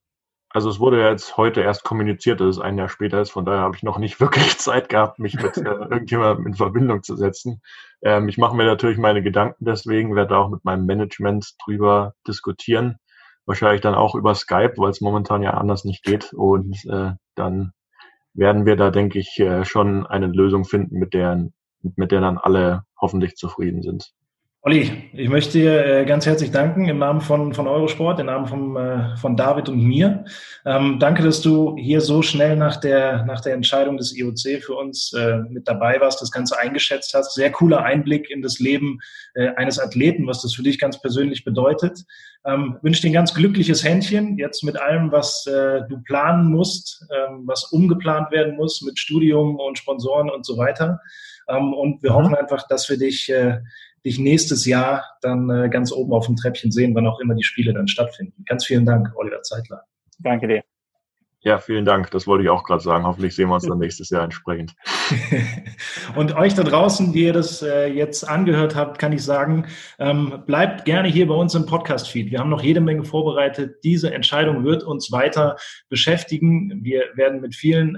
Also 0.51 0.69
es 0.69 0.79
wurde 0.79 0.99
ja 0.99 1.12
jetzt 1.12 1.38
heute 1.38 1.62
erst 1.62 1.83
kommuniziert, 1.83 2.41
dass 2.41 2.57
es 2.57 2.59
ein 2.59 2.77
Jahr 2.77 2.89
später 2.89 3.21
ist. 3.21 3.29
Von 3.29 3.45
daher 3.45 3.62
habe 3.62 3.75
ich 3.75 3.83
noch 3.83 3.99
nicht 3.99 4.19
wirklich 4.19 4.57
Zeit 4.57 4.89
gehabt, 4.89 5.19
mich 5.19 5.35
mit 5.35 5.57
äh, 5.57 5.62
irgendjemandem 5.62 6.47
in 6.47 6.53
Verbindung 6.55 7.03
zu 7.03 7.15
setzen. 7.15 7.62
Ähm, 8.01 8.27
ich 8.29 8.38
mache 8.38 8.55
mir 8.55 8.65
natürlich 8.65 8.97
meine 8.97 9.21
Gedanken 9.21 9.65
deswegen, 9.65 10.15
werde 10.15 10.38
auch 10.38 10.49
mit 10.49 10.65
meinem 10.65 10.85
Management 10.85 11.55
drüber 11.63 12.13
diskutieren. 12.27 12.97
Wahrscheinlich 13.45 13.81
dann 13.81 13.95
auch 13.95 14.15
über 14.15 14.35
Skype, 14.35 14.73
weil 14.77 14.91
es 14.91 15.01
momentan 15.01 15.43
ja 15.43 15.51
anders 15.51 15.85
nicht 15.85 16.03
geht. 16.03 16.33
Und 16.33 16.83
äh, 16.85 17.12
dann 17.35 17.73
werden 18.33 18.65
wir 18.65 18.75
da, 18.75 18.89
denke 18.89 19.19
ich, 19.19 19.39
äh, 19.39 19.65
schon 19.65 20.05
eine 20.07 20.27
Lösung 20.27 20.65
finden, 20.65 20.97
mit 20.97 21.13
der, 21.13 21.49
mit 21.81 22.12
der 22.12 22.21
dann 22.21 22.38
alle 22.38 22.83
hoffentlich 22.99 23.35
zufrieden 23.35 23.81
sind. 23.81 24.12
Olli, 24.69 25.10
ich 25.13 25.29
möchte 25.29 25.53
dir 25.53 25.84
äh, 25.84 26.05
ganz 26.05 26.27
herzlich 26.27 26.51
danken 26.51 26.88
im 26.88 26.99
Namen 26.99 27.21
von, 27.21 27.55
von 27.55 27.67
Eurosport, 27.67 28.19
im 28.19 28.27
Namen 28.27 28.45
von, 28.45 28.75
äh, 28.75 29.17
von 29.17 29.36
David 29.36 29.67
und 29.67 29.84
mir. 29.84 30.25
Ähm, 30.63 30.97
danke, 30.99 31.23
dass 31.23 31.41
du 31.41 31.75
hier 31.75 32.01
so 32.01 32.21
schnell 32.21 32.55
nach 32.55 32.77
der, 32.77 33.25
nach 33.25 33.41
der 33.41 33.55
Entscheidung 33.55 33.97
des 33.97 34.15
IOC 34.15 34.62
für 34.62 34.75
uns 34.75 35.12
äh, 35.13 35.39
mit 35.49 35.67
dabei 35.67 35.99
warst, 35.99 36.21
das 36.21 36.32
Ganze 36.32 36.60
eingeschätzt 36.60 37.15
hast. 37.15 37.34
Sehr 37.34 37.51
cooler 37.51 37.82
Einblick 37.82 38.29
in 38.29 38.43
das 38.43 38.60
Leben 38.60 38.99
äh, 39.34 39.47
eines 39.55 39.79
Athleten, 39.79 40.27
was 40.27 40.43
das 40.43 40.53
für 40.53 40.62
dich 40.62 40.77
ganz 40.77 41.01
persönlich 41.01 41.43
bedeutet. 41.43 42.03
Ähm, 42.45 42.77
wünsche 42.84 43.01
dir 43.01 43.10
ein 43.10 43.13
ganz 43.13 43.34
glückliches 43.34 43.84
Händchen 43.84 44.38
jetzt 44.38 44.63
mit 44.63 44.79
allem, 44.79 45.12
was 45.12 45.47
äh, 45.47 45.82
du 45.89 45.99
planen 46.03 46.45
musst, 46.51 47.08
ähm, 47.12 47.41
was 47.47 47.71
umgeplant 47.71 48.29
werden 48.29 48.55
muss 48.55 48.84
mit 48.84 48.99
Studium 48.99 49.55
und 49.55 49.79
Sponsoren 49.79 50.29
und 50.29 50.45
so 50.45 50.60
weiter. 50.60 50.99
Ähm, 51.49 51.73
und 51.73 52.03
wir 52.03 52.12
mhm. 52.12 52.15
hoffen 52.15 52.36
einfach, 52.36 52.67
dass 52.67 52.88
wir 52.89 52.97
dich 52.97 53.29
äh, 53.29 53.60
dich 54.05 54.19
nächstes 54.19 54.65
Jahr 54.65 55.03
dann 55.21 55.49
äh, 55.49 55.69
ganz 55.69 55.91
oben 55.91 56.13
auf 56.13 56.25
dem 56.25 56.35
Treppchen 56.35 56.71
sehen, 56.71 56.95
wann 56.95 57.07
auch 57.07 57.19
immer 57.19 57.35
die 57.35 57.43
Spiele 57.43 57.73
dann 57.73 57.88
stattfinden. 57.88 58.43
Ganz 58.45 58.65
vielen 58.65 58.85
Dank, 58.85 59.12
Oliver 59.15 59.41
Zeitler. 59.41 59.83
Danke 60.19 60.47
dir. 60.47 60.63
Ja, 61.41 61.57
vielen 61.57 61.85
Dank. 61.85 62.12
Das 62.12 62.27
wollte 62.27 62.43
ich 62.43 62.49
auch 62.49 62.65
gerade 62.65 62.83
sagen. 62.83 63.05
Hoffentlich 63.05 63.33
sehen 63.33 63.47
wir 63.47 63.55
uns 63.55 63.65
dann 63.65 63.77
nächstes 63.79 64.09
Jahr 64.09 64.23
entsprechend. 64.23 64.73
und 66.15 66.35
euch 66.35 66.53
da 66.53 66.63
draußen, 66.63 67.13
die 67.13 67.23
ihr 67.23 67.33
das 67.33 67.62
äh, 67.62 67.88
jetzt 67.88 68.27
angehört 68.27 68.75
habt, 68.75 68.99
kann 68.99 69.13
ich 69.13 69.23
sagen, 69.23 69.65
ähm, 69.99 70.43
bleibt 70.45 70.83
gerne 70.83 71.07
hier 71.07 71.27
bei 71.27 71.35
uns 71.35 71.55
im 71.55 71.65
Podcast-Feed. 71.65 72.31
Wir 72.31 72.39
haben 72.39 72.49
noch 72.49 72.62
jede 72.62 72.81
Menge 72.81 73.05
vorbereitet. 73.05 73.77
Diese 73.85 74.13
Entscheidung 74.13 74.65
wird 74.65 74.83
uns 74.83 75.13
weiter 75.13 75.55
beschäftigen. 75.88 76.83
Wir 76.83 77.05
werden 77.15 77.39
mit 77.39 77.55
vielen 77.55 77.97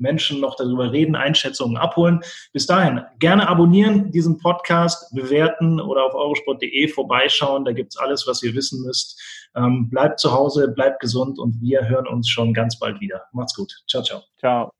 Menschen 0.00 0.40
noch 0.40 0.56
darüber 0.56 0.92
reden, 0.92 1.14
Einschätzungen 1.14 1.76
abholen. 1.76 2.20
Bis 2.52 2.66
dahin, 2.66 3.02
gerne 3.18 3.48
abonnieren 3.48 4.10
diesen 4.10 4.38
Podcast, 4.38 5.14
bewerten 5.14 5.80
oder 5.80 6.04
auf 6.04 6.14
eurosport.de 6.14 6.88
vorbeischauen. 6.88 7.64
Da 7.64 7.72
gibt's 7.72 7.96
alles, 7.96 8.26
was 8.26 8.42
ihr 8.42 8.54
wissen 8.54 8.84
müsst. 8.84 9.20
Ähm, 9.54 9.88
bleibt 9.90 10.20
zu 10.20 10.32
Hause, 10.32 10.68
bleibt 10.68 11.00
gesund 11.00 11.38
und 11.38 11.60
wir 11.60 11.88
hören 11.88 12.06
uns 12.06 12.28
schon 12.28 12.54
ganz 12.54 12.78
bald 12.78 13.00
wieder. 13.00 13.22
Macht's 13.32 13.54
gut. 13.54 13.72
Ciao, 13.88 14.02
ciao. 14.02 14.22
Ciao. 14.38 14.79